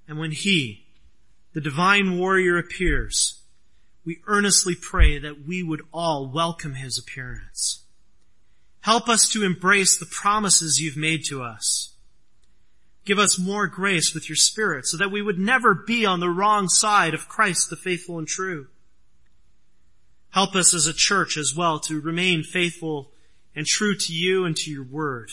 And 0.06 0.18
when 0.18 0.30
he, 0.30 0.86
the 1.52 1.60
divine 1.60 2.18
warrior 2.18 2.58
appears, 2.58 3.42
we 4.04 4.20
earnestly 4.26 4.74
pray 4.74 5.18
that 5.18 5.46
we 5.46 5.62
would 5.62 5.82
all 5.92 6.30
welcome 6.32 6.74
his 6.74 6.98
appearance. 6.98 7.84
Help 8.80 9.08
us 9.08 9.28
to 9.30 9.44
embrace 9.44 9.96
the 9.96 10.06
promises 10.06 10.80
you've 10.80 10.96
made 10.96 11.24
to 11.24 11.42
us. 11.42 11.94
Give 13.04 13.18
us 13.18 13.38
more 13.38 13.66
grace 13.66 14.14
with 14.14 14.28
your 14.28 14.36
Spirit 14.36 14.86
so 14.86 14.96
that 14.96 15.10
we 15.10 15.22
would 15.22 15.38
never 15.38 15.74
be 15.74 16.06
on 16.06 16.20
the 16.20 16.30
wrong 16.30 16.68
side 16.68 17.14
of 17.14 17.28
Christ 17.28 17.70
the 17.70 17.76
faithful 17.76 18.18
and 18.18 18.28
true. 18.28 18.68
Help 20.30 20.54
us 20.54 20.72
as 20.72 20.86
a 20.86 20.92
church 20.94 21.36
as 21.36 21.54
well 21.54 21.78
to 21.80 22.00
remain 22.00 22.42
faithful 22.42 23.12
and 23.54 23.66
true 23.66 23.94
to 23.96 24.12
you 24.12 24.44
and 24.44 24.56
to 24.56 24.70
your 24.70 24.84
word. 24.84 25.30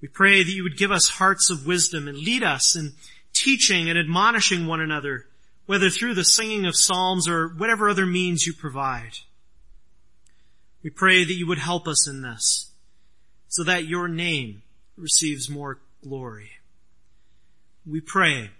We 0.00 0.08
pray 0.08 0.42
that 0.42 0.52
you 0.52 0.64
would 0.64 0.76
give 0.76 0.90
us 0.90 1.08
hearts 1.08 1.50
of 1.50 1.66
wisdom 1.66 2.08
and 2.08 2.18
lead 2.18 2.42
us 2.42 2.74
in 2.74 2.92
teaching 3.32 3.88
and 3.88 3.98
admonishing 3.98 4.66
one 4.66 4.80
another, 4.80 5.26
whether 5.66 5.90
through 5.90 6.14
the 6.14 6.24
singing 6.24 6.66
of 6.66 6.76
psalms 6.76 7.28
or 7.28 7.48
whatever 7.48 7.88
other 7.88 8.06
means 8.06 8.46
you 8.46 8.52
provide. 8.52 9.18
We 10.82 10.90
pray 10.90 11.24
that 11.24 11.32
you 11.32 11.46
would 11.46 11.58
help 11.58 11.86
us 11.86 12.08
in 12.08 12.22
this 12.22 12.72
so 13.48 13.62
that 13.64 13.86
your 13.86 14.08
name 14.08 14.62
receives 14.96 15.48
more 15.48 15.78
glory. 16.02 16.50
We 17.86 18.00
pray 18.00 18.50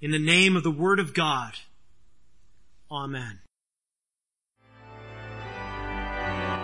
in 0.00 0.10
the 0.10 0.18
name 0.18 0.56
of 0.56 0.62
the 0.62 0.70
Word 0.70 1.00
of 1.00 1.14
God. 1.14 1.54
Amen. 2.90 3.40